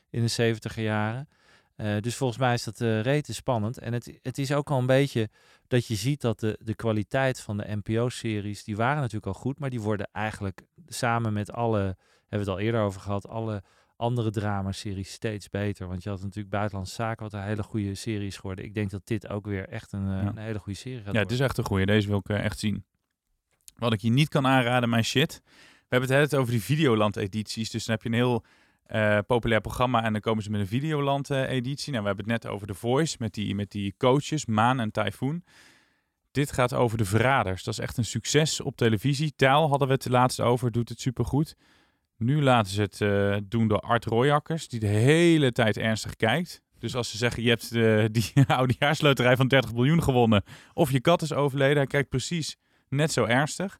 in 0.09 0.21
de 0.21 0.27
70 0.27 0.75
jaren. 0.75 1.27
Eh, 1.75 1.97
dus 1.99 2.15
volgens 2.15 2.39
mij 2.39 2.53
is 2.53 2.63
dat 2.63 2.81
eh 2.81 3.01
rete 3.01 3.33
spannend. 3.33 3.77
En 3.77 3.93
het, 3.93 4.19
het 4.21 4.37
is 4.37 4.53
ook 4.53 4.71
al 4.71 4.79
een 4.79 4.85
beetje 4.85 5.29
dat 5.67 5.87
je 5.87 5.95
ziet 5.95 6.21
dat 6.21 6.39
de, 6.39 6.59
de 6.61 6.75
kwaliteit 6.75 7.39
van 7.39 7.57
de 7.57 7.79
NPO-series, 7.83 8.63
die 8.63 8.75
waren 8.75 8.97
natuurlijk 8.97 9.25
al 9.25 9.41
goed, 9.41 9.59
maar 9.59 9.69
die 9.69 9.81
worden 9.81 10.09
eigenlijk 10.11 10.61
samen 10.87 11.33
met 11.33 11.51
alle, 11.51 11.79
hebben 11.79 11.97
we 12.29 12.37
het 12.37 12.47
al 12.47 12.59
eerder 12.59 12.81
over 12.81 13.01
gehad, 13.01 13.27
alle 13.27 13.63
andere 13.95 14.29
dramaseries 14.31 15.11
steeds 15.11 15.49
beter. 15.49 15.87
Want 15.87 16.03
je 16.03 16.09
had 16.09 16.21
natuurlijk 16.21 16.49
Buitenlandse 16.49 16.93
Zaken, 16.95 17.23
wat 17.23 17.33
een 17.33 17.43
hele 17.43 17.63
goede 17.63 17.95
serie 17.95 18.27
is 18.27 18.35
geworden. 18.37 18.65
Ik 18.65 18.73
denk 18.73 18.89
dat 18.89 19.01
dit 19.07 19.27
ook 19.27 19.45
weer 19.45 19.69
echt 19.69 19.91
een, 19.91 20.07
eh, 20.07 20.21
Ja. 20.23 20.27
een 20.27 20.37
hele 20.37 20.59
goede 20.59 20.79
serie 20.79 20.97
gaat 20.97 21.05
Ja, 21.05 21.11
worden. 21.11 21.31
het 21.31 21.39
is 21.39 21.45
echt 21.45 21.57
een 21.57 21.65
goeie. 21.65 21.85
Deze 21.85 22.07
wil 22.07 22.17
ik 22.17 22.29
eh, 22.29 22.43
echt 22.43 22.59
zien. 22.59 22.85
Wat 23.77 23.93
ik 23.93 24.01
je 24.01 24.09
niet 24.09 24.29
kan 24.29 24.47
aanraden, 24.47 24.89
mijn 24.89 25.03
shit. 25.03 25.41
We 25.87 25.99
hebben 25.99 26.19
het 26.19 26.35
over 26.35 26.51
die 26.51 26.61
Videoland-edities. 26.63 27.69
Dus 27.69 27.85
dan 27.85 27.95
heb 27.95 28.03
je 28.03 28.09
een 28.09 28.15
heel 28.15 28.43
eh, 28.83 29.17
populair 29.27 29.61
programma 29.61 30.03
en 30.03 30.11
dan 30.11 30.21
komen 30.21 30.43
ze 30.43 30.49
met 30.49 30.59
een 30.61 30.67
Videoland-editie. 30.67 31.91
nou, 31.91 32.01
we 32.03 32.07
hebben 32.09 32.31
het 32.31 32.43
net 32.43 32.51
over 32.51 32.67
The 32.67 32.73
Voice 32.73 33.15
met 33.19 33.33
die, 33.33 33.55
met 33.55 33.71
die 33.71 33.93
coaches, 33.97 34.45
Maan 34.45 34.79
en 34.79 34.91
Typhoon. 34.91 35.43
Dit 36.31 36.51
gaat 36.51 36.73
over 36.73 36.97
de 36.97 37.05
verraders. 37.05 37.63
Dat 37.63 37.73
is 37.73 37.79
echt 37.79 37.97
een 37.97 38.05
succes 38.05 38.61
op 38.61 38.75
televisie. 38.75 39.33
Taal 39.35 39.69
hadden 39.69 39.87
we 39.87 39.93
het 39.93 40.03
de 40.03 40.09
laatste 40.09 40.43
over, 40.43 40.71
doet 40.71 40.89
het 40.89 40.99
supergoed. 40.99 41.55
Nu 42.23 42.41
laten 42.41 42.71
ze 42.71 42.81
het 42.81 43.01
eh, 43.01 43.37
doen 43.49 43.67
door 43.67 43.79
Art 43.79 44.05
Royakkers, 44.05 44.67
die 44.67 44.79
de 44.79 44.87
hele 44.87 45.51
tijd 45.51 45.77
ernstig 45.77 46.15
kijkt. 46.15 46.61
Dus 46.79 46.95
als 46.95 47.09
ze 47.09 47.17
zeggen, 47.17 47.43
je 47.43 47.49
hebt 47.49 47.71
eh, 47.71 48.05
die 48.11 48.31
oudejaarsloterij 48.57 49.35
van 49.35 49.47
30 49.47 49.73
miljoen 49.73 50.03
gewonnen, 50.03 50.43
of 50.73 50.91
je 50.91 50.99
kat 50.99 51.21
is 51.21 51.33
overleden, 51.33 51.77
hij 51.77 51.85
kijkt 51.85 52.09
precies 52.09 52.57
net 52.89 53.11
zo 53.11 53.25
ernstig. 53.25 53.77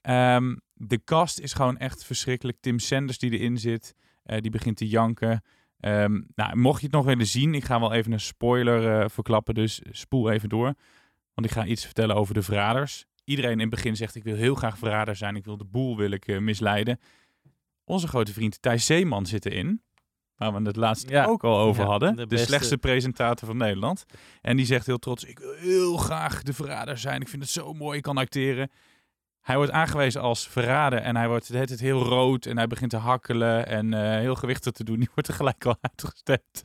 Ehm, 0.00 0.56
de 0.74 1.04
cast 1.04 1.40
is 1.40 1.52
gewoon 1.52 1.76
echt 1.76 2.04
verschrikkelijk. 2.04 2.58
Tim 2.60 2.78
Sanders 2.78 3.18
die 3.18 3.30
erin 3.30 3.58
zit, 3.58 3.94
eh, 4.22 4.40
die 4.40 4.50
begint 4.50 4.76
te 4.76 4.88
janken. 4.88 5.42
Ehm, 5.80 6.20
nou, 6.34 6.56
mocht 6.56 6.80
je 6.80 6.86
het 6.86 6.94
nog 6.94 7.04
willen 7.04 7.26
zien, 7.26 7.54
ik 7.54 7.64
ga 7.64 7.80
wel 7.80 7.92
even 7.92 8.12
een 8.12 8.20
spoiler 8.20 9.10
verklappen, 9.10 9.54
dus 9.54 9.80
spoel 9.90 10.30
even 10.30 10.48
door. 10.48 10.74
Want 11.34 11.46
ik 11.46 11.52
ga 11.52 11.64
iets 11.64 11.84
vertellen 11.84 12.16
over 12.16 12.34
de 12.34 12.42
verraders. 12.42 13.04
Iedereen 13.24 13.52
in 13.52 13.60
het 13.60 13.70
begin 13.70 13.96
zegt, 13.96 14.14
ik 14.14 14.24
wil 14.24 14.36
heel 14.36 14.54
graag 14.54 14.78
verrader 14.78 15.16
zijn. 15.16 15.36
Ik 15.36 15.44
wil 15.44 15.56
de 15.56 15.64
boel 15.64 15.96
wil 15.96 16.10
ik, 16.10 16.40
misleiden. 16.40 16.98
Onze 17.88 18.08
grote 18.08 18.32
vriend 18.32 18.62
Thijs 18.62 18.86
Zeeman 18.86 19.26
zit 19.26 19.46
erin. 19.46 19.82
waar 20.36 20.52
we 20.54 20.62
het 20.62 20.76
laatst 20.76 21.08
Ja. 21.08 21.24
ook 21.24 21.44
al 21.44 21.58
over 21.58 21.82
Ja, 21.82 21.88
hadden. 21.88 22.28
de 22.28 22.36
slechtste 22.38 22.78
presentator 22.78 23.46
van 23.48 23.56
Nederland. 23.56 24.04
En 24.40 24.56
die 24.56 24.66
zegt 24.66 24.86
heel 24.86 24.98
trots, 24.98 25.24
ik 25.24 25.38
wil 25.38 25.52
heel 25.54 25.96
graag 25.96 26.42
de 26.42 26.52
verrader 26.52 26.98
zijn. 26.98 27.20
Ik 27.20 27.28
vind 27.28 27.42
het 27.42 27.50
zo 27.50 27.72
mooi, 27.72 27.96
ik 27.96 28.02
kan 28.02 28.16
acteren. 28.16 28.70
Hij 29.40 29.56
wordt 29.56 29.72
aangewezen 29.72 30.20
als 30.20 30.48
verrader 30.48 30.98
en 30.98 31.16
hij 31.16 31.28
wordt 31.28 31.46
tijd 31.46 31.80
heel 31.80 32.02
rood 32.02 32.46
en 32.46 32.56
hij 32.56 32.66
begint 32.66 32.90
te 32.90 32.96
hakkelen 32.96 33.66
en 33.66 33.94
eh, 33.94 34.18
heel 34.18 34.34
gewichtig 34.34 34.72
te 34.72 34.84
doen. 34.84 34.98
Die 35.02 35.08
wordt 35.14 35.28
er 35.28 35.34
gelijk 35.34 35.64
al 35.66 35.76
uitgestemd. 35.80 36.64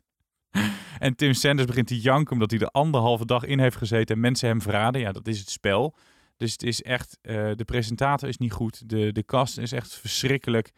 en 1.00 1.16
Tim 1.16 1.34
Sanders 1.34 1.68
begint 1.68 1.88
te 1.88 2.00
janken 2.00 2.34
omdat 2.34 2.50
hij 2.50 2.60
de 2.60 2.72
anderhalve 2.72 3.26
dag 3.26 3.44
in 3.44 3.60
heeft 3.60 3.76
gezeten 3.78 4.16
en 4.16 4.22
mensen 4.22 4.48
hem 4.48 4.62
verraden. 4.62 5.02
Ja, 5.02 5.12
dat 5.12 5.28
is 5.28 5.40
het 5.40 5.50
spel. 5.50 5.96
Dus 6.38 6.52
het 6.52 6.64
is 6.64 6.82
echt, 6.82 7.18
eh, 7.22 7.52
de 7.56 7.66
presentator 7.66 8.28
is 8.30 8.38
niet 8.38 8.52
goed. 8.54 8.90
De, 8.90 9.12
de 9.12 9.24
cast 9.26 9.58
is 9.58 9.72
echt 9.72 9.94
verschrikkelijk. 9.96 10.72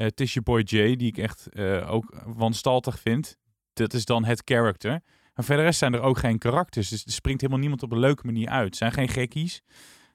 Eh, 0.00 0.06
het 0.06 0.20
is 0.20 0.34
je 0.34 0.42
boy 0.42 0.60
Jay, 0.64 0.96
die 0.96 1.08
ik 1.08 1.18
echt 1.18 1.48
eh, 1.48 1.90
ook 1.90 2.22
wanstaltig 2.26 3.00
vind. 3.00 3.36
Dat 3.72 3.94
is 3.94 4.04
dan 4.04 4.24
het 4.24 4.42
character. 4.44 4.90
Maar 5.34 5.44
verder 5.44 5.64
rest 5.64 5.78
zijn 5.78 5.94
er 5.94 6.00
ook 6.00 6.18
geen 6.18 6.38
karakters. 6.38 6.88
Dus 6.88 7.04
er 7.04 7.12
springt 7.12 7.40
helemaal 7.40 7.62
niemand 7.62 7.82
op 7.82 7.92
een 7.92 7.98
leuke 7.98 8.26
manier 8.26 8.48
uit. 8.48 8.64
Het 8.64 8.76
zijn 8.76 8.92
geen 8.92 9.08
gekkies. 9.08 9.62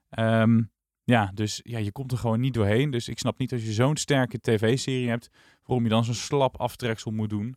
Ehm, 0.09 0.61
ja, 1.03 1.31
dus 1.33 1.59
ja, 1.63 1.77
je 1.77 1.91
komt 1.91 2.11
er 2.11 2.17
gewoon 2.17 2.39
niet 2.39 2.53
doorheen. 2.53 2.89
Dus 2.89 3.07
ik 3.07 3.19
snap 3.19 3.37
niet 3.37 3.51
als 3.51 3.63
je 3.63 3.73
zo'n 3.73 3.97
sterke 3.97 4.39
tv-serie 4.39 5.09
hebt, 5.09 5.29
waarom 5.63 5.83
je 5.83 5.91
dan 5.91 6.05
zo'n 6.05 6.13
slap 6.13 6.57
aftreksel 6.57 7.11
moet 7.11 7.29
doen 7.29 7.55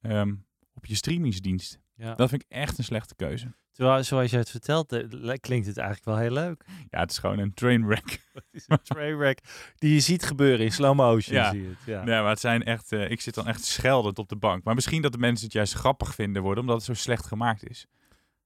ehm, 0.00 0.34
op 0.74 0.86
je 0.86 0.94
streamingsdienst. 0.94 1.78
Ja. 1.94 2.14
Dat 2.14 2.28
vind 2.28 2.42
ik 2.42 2.50
echt 2.50 2.78
een 2.78 2.84
slechte 2.84 3.14
keuze. 3.14 3.54
Terwijl, 3.76 4.04
zoals 4.04 4.30
je 4.30 4.36
het 4.36 4.50
vertelt, 4.50 4.92
eh, 4.92 5.32
klinkt 5.40 5.66
het 5.66 5.76
eigenlijk 5.76 6.06
wel 6.06 6.16
heel 6.16 6.30
leuk. 6.30 6.64
Ja, 6.90 7.00
het 7.00 7.10
is 7.10 7.18
gewoon 7.18 7.38
een 7.38 7.54
trainwreck. 7.54 8.24
Het 8.34 8.44
is 8.52 8.64
een 8.66 8.78
trainwreck 8.82 9.38
die 9.78 9.92
je 9.94 10.00
ziet 10.00 10.24
gebeuren 10.24 10.64
in 10.64 10.72
slow 10.72 10.94
motion. 10.94 11.36
Ja. 11.36 11.50
Zie 11.50 11.62
je 11.62 11.68
het, 11.68 11.78
ja. 11.86 12.04
Nee, 12.04 12.20
maar 12.20 12.30
het 12.30 12.40
zijn 12.40 12.62
echt. 12.64 12.92
eh, 12.92 13.10
ik 13.10 13.20
zit 13.20 13.34
dan 13.34 13.46
echt 13.46 13.64
scheldend 13.64 14.18
op 14.18 14.28
de 14.28 14.36
bank. 14.36 14.64
Maar 14.64 14.74
misschien 14.74 15.02
dat 15.02 15.12
de 15.12 15.18
mensen 15.18 15.44
het 15.44 15.54
juist 15.54 15.72
grappig 15.72 16.14
vinden 16.14 16.42
worden, 16.42 16.60
omdat 16.60 16.76
het 16.76 16.84
zo 16.84 16.94
slecht 16.94 17.26
gemaakt 17.26 17.68
is. 17.68 17.86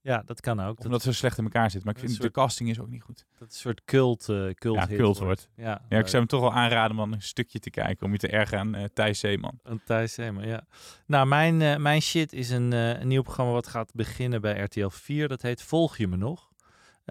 Ja, 0.02 0.22
dat 0.26 0.40
kan 0.40 0.60
ook. 0.60 0.78
Of 0.78 0.84
omdat 0.84 1.02
zo 1.02 1.12
slecht 1.12 1.38
in 1.38 1.44
elkaar 1.44 1.70
zit. 1.70 1.84
Maar 1.84 1.92
ik 1.94 1.98
vind 2.00 2.12
soort- 2.12 2.22
de 2.22 2.30
casting 2.30 2.68
is 2.70 2.80
ook 2.80 2.88
niet 2.88 3.02
goed. 3.02 3.26
dat 3.38 3.48
een 3.48 3.54
soort 3.54 3.84
cult, 3.84 4.28
eh 4.28 4.50
cult, 4.50 4.76
Ja, 4.76 4.86
cult 4.86 5.18
wordt. 5.18 5.48
Ja, 5.56 5.82
Ja, 5.88 5.98
ik 5.98 6.04
zou 6.06 6.16
hem 6.16 6.26
toch 6.26 6.40
wel 6.40 6.52
aanraden 6.52 6.98
om 6.98 7.12
een 7.12 7.22
stukje 7.22 7.58
te 7.58 7.70
kijken. 7.70 8.06
Om 8.06 8.12
je 8.12 8.18
te 8.18 8.28
ergeren 8.28 8.60
aan 8.60 8.74
eh 8.74 8.84
Thijs 8.94 9.18
Zeeman. 9.20 9.58
Een 9.62 9.80
Thijs 9.84 10.14
Zeeman, 10.14 10.46
ja. 10.46 10.66
Nou, 11.06 11.26
mijn, 11.26 11.62
eh, 11.62 11.76
mijn 11.76 12.00
shit 12.02 12.32
is 12.32 12.50
een, 12.50 12.72
een 12.72 13.08
nieuw 13.08 13.22
programma 13.22 13.52
wat 13.52 13.66
gaat 13.66 13.94
beginnen 13.94 14.40
bij 14.40 14.60
RTL 14.60 14.88
4. 14.88 15.28
Dat 15.28 15.42
heet 15.42 15.62
Volg 15.62 15.96
je 15.96 16.08
me 16.08 16.16
nog? 16.16 16.48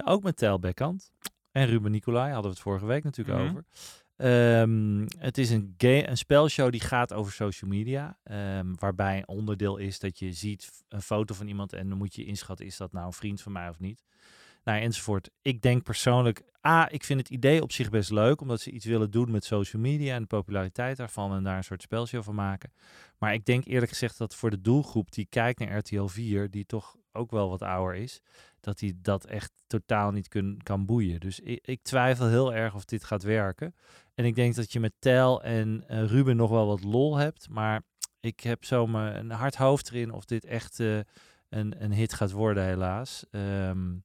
Ook 0.04 0.23
met 0.23 0.38
Tel 0.38 0.60
Bekkant. 0.60 1.12
En 1.52 1.65
Ruben 1.65 1.91
Nicolai 1.91 2.25
hadden 2.25 2.43
we 2.43 2.49
het 2.49 2.60
vorige 2.60 2.86
week 2.86 3.04
natuurlijk 3.04 3.38
Mhm. 3.38 3.49
over. 3.49 3.63
Ehm, 4.20 5.06
het 5.18 5.38
is 5.38 5.50
een, 5.50 5.76
een 5.78 6.18
spelshow 6.18 6.72
die 6.72 6.80
gaat 6.82 7.14
over 7.14 7.32
social 7.32 7.70
media. 7.72 8.20
ehm, 8.24 8.74
waarbij 8.76 9.18
een 9.18 9.28
onderdeel 9.28 9.78
is 9.78 10.00
dat 10.00 10.20
je 10.20 10.32
ziet 10.34 10.84
een 10.90 11.02
foto 11.02 11.34
van 11.34 11.48
iemand 11.48 11.74
en 11.74 11.90
dan 11.90 11.98
moet 11.98 12.16
je 12.16 12.26
inschatten, 12.26 12.66
is 12.66 12.78
dat 12.78 12.92
nou 12.92 13.06
een 13.06 13.14
vriend 13.14 13.42
van 13.42 13.52
mij 13.52 13.70
of 13.70 13.80
niet? 13.80 14.04
Nou, 14.63 14.82
enzovoort. 14.82 15.30
Ik 15.41 15.62
denk 15.62 15.84
persoonlijk, 15.84 16.43
A, 16.67 16.89
ik 16.91 17.04
vind 17.04 17.19
het 17.19 17.30
idee 17.30 17.62
op 17.62 17.72
zich 17.72 17.89
best 17.89 18.12
leuk, 18.12 18.41
omdat 18.41 18.62
ze 18.62 18.72
iets 18.72 18.86
willen 18.86 19.12
doen 19.12 19.32
met 19.32 19.45
social 19.45 19.82
media 19.82 20.15
en 20.15 20.22
de 20.22 20.28
populariteit 20.28 20.98
daarvan 20.98 21.34
en 21.34 21.43
daar 21.43 21.58
een 21.58 21.63
soort 21.63 21.82
spelshow 21.82 22.24
van 22.24 22.36
maken. 22.36 22.74
Maar 23.17 23.34
ik 23.34 23.45
denk 23.45 23.65
eerlijk 23.65 23.91
gezegd 23.91 24.17
dat 24.17 24.36
voor 24.36 24.50
de 24.50 24.62
doelgroep 24.62 25.12
die 25.12 25.28
kijkt 25.30 25.60
naar 25.60 25.78
RTL 25.78 26.06
4, 26.06 26.50
die 26.50 26.65
toch 26.65 26.95
ook 27.12 27.32
wel 27.32 27.50
wat 27.50 27.62
ouder 27.62 27.95
is, 27.95 28.22
dat 28.60 28.80
die 28.80 29.00
dat 29.02 29.26
echt 29.26 29.52
totaal 29.67 30.12
niet 30.12 30.28
kun, 30.28 30.60
kan 30.63 30.86
boeien. 30.86 31.19
Dus 31.19 31.39
ik, 31.39 31.82
twijfel 31.82 32.28
heel 32.28 32.54
erg 32.54 32.76
of 32.76 32.86
dit 32.86 33.04
gaat 33.04 33.24
werken. 33.24 33.76
En 34.15 34.26
ik 34.26 34.36
denk 34.36 34.56
dat 34.56 34.72
je 34.72 34.80
met 34.80 34.93
Tel 35.00 35.43
en 35.43 35.84
eh, 35.88 36.06
Ruben 36.06 36.36
nog 36.36 36.50
wel 36.50 36.67
wat 36.67 36.84
lol 36.84 37.15
hebt, 37.17 37.50
maar 37.50 37.82
ik 38.19 38.39
heb 38.39 38.65
zo 38.65 38.88
een 38.88 39.32
hard 39.32 39.56
hoofd 39.56 39.91
erin 39.91 40.12
of 40.12 40.26
dit 40.26 40.45
echt 40.45 40.80
eh, 40.80 41.00
een, 41.50 41.84
een 41.84 41.93
hit 41.93 42.13
gaat 42.13 42.32
worden, 42.32 42.65
helaas. 42.65 43.26
Ehm, 43.32 43.95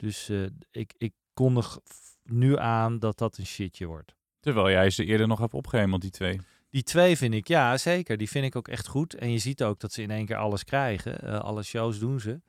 dus 0.00 0.28
eh, 0.28 0.42
ik, 0.70 0.94
ik 0.98 1.12
kondig 1.34 1.78
nu 2.22 2.58
aan 2.58 2.98
dat 2.98 3.18
dat 3.18 3.38
een 3.38 3.46
shitje 3.46 3.86
wordt. 3.86 4.14
Terwijl 4.40 4.70
jij 4.70 4.90
ze 4.90 5.04
eerder 5.04 5.28
nog 5.28 5.38
hebt 5.38 5.54
opgehemeld, 5.54 6.00
die 6.00 6.10
twee. 6.10 6.40
Die 6.70 6.82
twee 6.82 7.16
vind 7.16 7.34
ik, 7.34 7.48
ja 7.48 7.76
zeker, 7.76 8.16
die 8.16 8.28
vind 8.28 8.44
ik 8.44 8.56
ook 8.56 8.68
echt 8.68 8.86
goed. 8.86 9.14
En 9.14 9.30
je 9.32 9.38
ziet 9.38 9.62
ook 9.62 9.80
dat 9.80 9.92
ze 9.92 10.02
in 10.02 10.10
één 10.10 10.26
keer 10.26 10.36
alles 10.36 10.64
krijgen. 10.64 11.20
Eh, 11.20 11.38
alle 11.38 11.62
shows 11.62 11.98
doen 11.98 12.20
ze. 12.20 12.40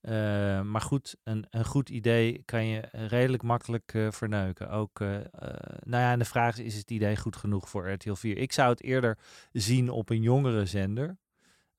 Eh, 0.00 0.12
maar 0.60 0.80
goed, 0.80 1.16
een, 1.24 1.46
een 1.50 1.64
goed 1.64 1.88
idee 1.88 2.42
kan 2.44 2.66
je 2.66 2.88
redelijk 2.92 3.42
makkelijk 3.42 3.94
eh, 3.94 4.10
verneuken. 4.10 4.70
Ook, 4.70 4.98
nou 4.98 6.02
ja, 6.02 6.12
en 6.12 6.18
de 6.18 6.24
vraag 6.24 6.58
is, 6.58 6.64
is 6.64 6.76
het 6.76 6.90
idee 6.90 7.16
goed 7.16 7.36
genoeg 7.36 7.68
voor 7.68 7.90
RTL 7.90 8.14
4? 8.14 8.36
Ik 8.36 8.52
zou 8.52 8.70
het 8.70 8.82
eerder 8.82 9.18
zien 9.52 9.90
op 9.90 10.10
een 10.10 10.22
jongere 10.22 10.66
zender. 10.66 11.16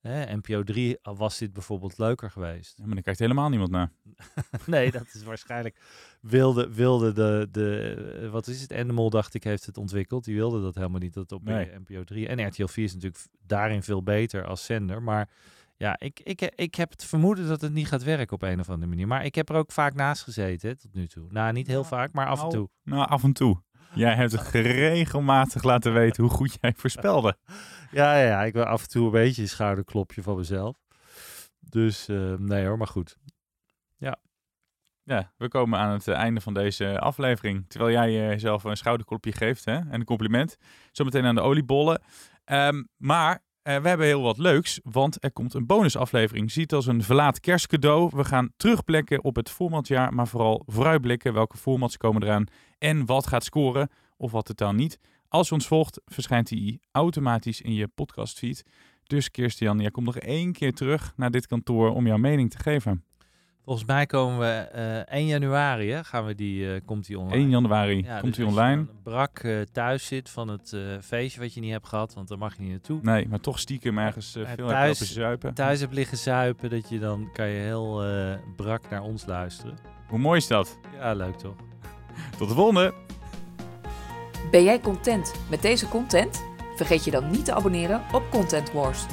Hè, 0.08 0.36
NPO 0.36 0.64
3 0.64 0.98
was 1.02 1.38
dit 1.38 1.54
bijvoorbeeld 1.54 1.98
leuker 1.98 2.32
geweest. 2.32 2.74
Ja, 2.78 2.86
maar 2.86 2.94
dan 2.94 3.04
kijkt 3.04 3.20
helemaal 3.20 3.50
niemand 3.50 3.72
naar. 3.72 3.92
nee, 4.66 4.92
dat 4.92 5.08
is 5.14 5.24
waarschijnlijk. 5.24 5.80
Wilde, 6.22 6.74
wilde 6.74 7.12
de, 7.14 7.48
de. 7.52 8.30
Wat 8.32 8.48
is 8.48 8.62
het? 8.62 8.72
Endemol, 8.72 9.10
dacht 9.10 9.34
ik, 9.34 9.44
heeft 9.44 9.66
het 9.66 9.78
ontwikkeld. 9.78 10.24
Die 10.24 10.36
wilde 10.36 10.62
dat 10.62 10.76
helemaal 10.76 11.00
niet. 11.00 11.14
Dat 11.14 11.32
op 11.32 11.44
Nee. 11.44 11.72
NPO 11.88 12.04
3. 12.04 12.28
En 12.28 12.48
RTL 12.48 12.66
4 12.66 12.84
is 12.84 12.94
natuurlijk 12.94 13.24
daarin 13.46 13.84
veel 13.84 14.04
beter 14.04 14.46
als 14.46 14.66
zender. 14.66 15.04
Maar 15.04 15.30
ja, 15.78 16.00
ik, 16.00 16.20
ik, 16.24 16.42
ik 16.42 16.76
heb 16.76 16.92
het 16.92 17.04
vermoeden 17.04 17.48
dat 17.48 17.62
het 17.62 17.74
niet 17.74 17.88
gaat 17.88 18.04
werken 18.04 18.36
op 18.36 18.42
een 18.42 18.60
of 18.60 18.70
andere 18.70 18.90
manier. 18.90 19.08
Maar 19.08 19.26
ik 19.26 19.36
heb 19.36 19.50
er 19.50 19.56
ook 19.56 19.72
vaak 19.72 19.94
naast 19.94 20.24
gezeten 20.24 20.70
hè, 20.70 20.76
tot 20.76 20.94
nu 20.94 21.08
toe. 21.08 21.28
Nou, 21.30 21.54
niet 21.54 21.68
heel 21.68 21.84
vaak, 21.84 22.14
maar 22.14 22.28
af 22.28 22.38
en 22.38 22.48
Nou, 22.48 22.52
toe. 22.54 22.70
Nou, 22.84 23.08
af 23.08 23.24
en 23.24 23.34
toe. 23.34 23.62
Jij 23.94 24.16
hebt 24.16 24.34
regelmatig 24.52 25.64
laten 25.64 25.94
weten 25.94 26.24
hoe 26.24 26.32
goed 26.32 26.58
jij 26.62 26.74
voorspelde. 26.78 27.38
Ja, 27.92 28.18
ja, 28.18 28.28
ja, 28.28 28.44
ik 28.44 28.54
wil 28.54 28.64
af 28.64 28.82
en 28.82 28.90
toe 28.90 29.06
een 29.06 29.12
beetje 29.12 29.42
een 29.42 29.50
schouderklopje 29.50 30.24
van 30.24 30.36
mezelf. 30.36 30.76
Dus 31.60 32.08
eh, 32.08 32.34
nee 32.34 32.66
hoor, 32.66 32.78
maar 32.78 32.88
goed. 32.88 33.18
Ja, 35.08 35.32
we 35.38 35.48
komen 35.48 35.80
aan 35.80 35.92
het 35.92 36.08
eh, 36.08 36.16
einde 36.16 36.42
van 36.42 36.54
deze 36.54 37.00
aflevering. 37.00 37.66
Terwijl 37.68 37.92
jij 37.92 38.12
jezelf 38.12 38.64
een 38.64 38.78
schouderklopje 38.78 39.32
geeft 39.32 39.66
hè? 39.66 39.76
en 39.76 39.94
een 39.94 40.04
compliment. 40.04 40.58
Zometeen 40.92 41.26
aan 41.26 41.36
de 41.36 41.42
oliebollen. 41.42 42.02
Ehm, 42.44 42.84
maar 42.98 43.44
eh, 43.68 43.82
we 43.82 43.88
hebben 43.88 44.08
heel 44.08 44.22
wat 44.22 44.38
leuks, 44.38 44.80
want 44.84 45.24
er 45.24 45.32
komt 45.32 45.54
een 45.54 45.66
bonusaflevering. 45.66 46.52
Zie 46.52 46.62
het 46.62 46.74
als 46.74 46.86
een 46.86 47.04
verlaat 47.04 47.40
kerstcadeau. 47.40 48.10
We 48.16 48.24
gaan 48.24 48.52
terugblikken 48.58 49.24
op 49.24 49.36
het 49.36 49.50
formatjaar, 49.50 50.14
maar 50.14 50.28
vooral 50.28 50.64
vooruitblikken. 50.66 51.34
Welke 51.34 51.58
formats 51.58 51.98
komen 51.98 52.24
eraan 52.24 52.46
en 52.78 53.06
wat 53.06 53.28
gaat 53.28 53.44
scoren 53.44 53.90
of 54.18 54.32
wat 54.32 54.46
totaal 54.46 54.74
niet. 54.74 55.00
Als 55.28 55.48
je 55.48 55.54
ons 55.54 55.68
volgt, 55.68 56.02
verschijnt 56.06 56.48
die 56.48 56.80
automatisch 56.92 57.62
in 57.62 57.74
je 57.74 57.88
podcastfeed. 57.88 58.64
Dus 59.04 59.32
Kirstian, 59.32 59.80
jij 59.80 59.92
komt 59.92 60.06
nog 60.06 60.18
één 60.18 60.52
keer 60.52 60.74
terug 60.74 61.14
naar 61.16 61.32
dit 61.32 61.48
kantoor 61.48 61.90
om 61.90 62.08
jouw 62.08 62.18
mening 62.18 62.52
te 62.52 62.60
geven. 62.60 63.04
Volgens 63.68 63.88
mij 63.88 64.06
komen 64.06 64.40
we 64.40 64.46
eh 65.08 65.18
1 65.18 65.26
januari, 65.26 65.92
hè, 65.92 66.04
gaan 66.04 66.26
we 66.26 66.36
die, 66.36 66.74
eh, 66.74 66.82
komt 66.86 67.06
die 67.08 67.20
online. 67.20 67.36
1 67.36 67.50
januari 67.50 68.04
Ja, 68.04 68.20
komt 68.20 68.36
dus 68.36 68.46
je 68.46 68.52
online. 68.52 68.86
brak 69.04 69.40
eh, 69.40 69.62
thuis 69.72 70.06
zit 70.06 70.30
van 70.30 70.48
het 70.48 70.74
eh, 70.74 70.82
feestje 71.02 71.40
wat 71.40 71.54
je 71.54 71.60
niet 71.62 71.72
hebt 71.72 71.88
gehad, 71.88 72.14
want 72.14 72.28
daar 72.28 72.38
mag 72.38 72.56
je 72.56 72.62
niet 72.62 72.72
naartoe. 72.72 73.00
Nee, 73.02 73.28
maar 73.28 73.40
toch 73.40 73.60
stiekem 73.60 73.98
ergens 73.98 74.36
uh, 74.36 74.48
veel 74.56 74.68
thuis- 74.68 74.98
thuis, 74.98 75.14
zuipen. 75.14 75.54
Thuis 75.54 75.80
hebt 75.80 75.94
liggen 75.94 76.18
zuipen, 76.18 76.70
dat 76.70 76.90
je 76.90 77.00
dan 77.00 77.30
kan 77.34 77.48
je 77.48 77.60
heel 77.60 78.04
eh, 78.04 78.34
brak 78.56 78.90
naar 78.90 79.02
ons 79.02 79.26
luisteren. 79.26 79.78
Hoe 80.08 80.20
mooi 80.20 80.38
is 80.40 80.48
dat? 80.48 80.80
Ja, 81.00 81.14
leuk 81.14 81.36
toch? 81.36 81.56
Tot 82.38 82.48
de 82.50 82.56
volgende! 82.56 82.94
Ben 84.52 84.64
jij 84.64 84.80
content 84.80 85.34
met 85.50 85.62
deze 85.62 85.88
content? 85.88 86.44
Vergeet 86.76 87.04
je 87.06 87.12
dan 87.12 87.30
niet 87.32 87.46
te 87.46 87.54
abonneren 87.54 88.02
op 88.14 88.24
Content 88.32 88.72
Wars. 88.72 89.06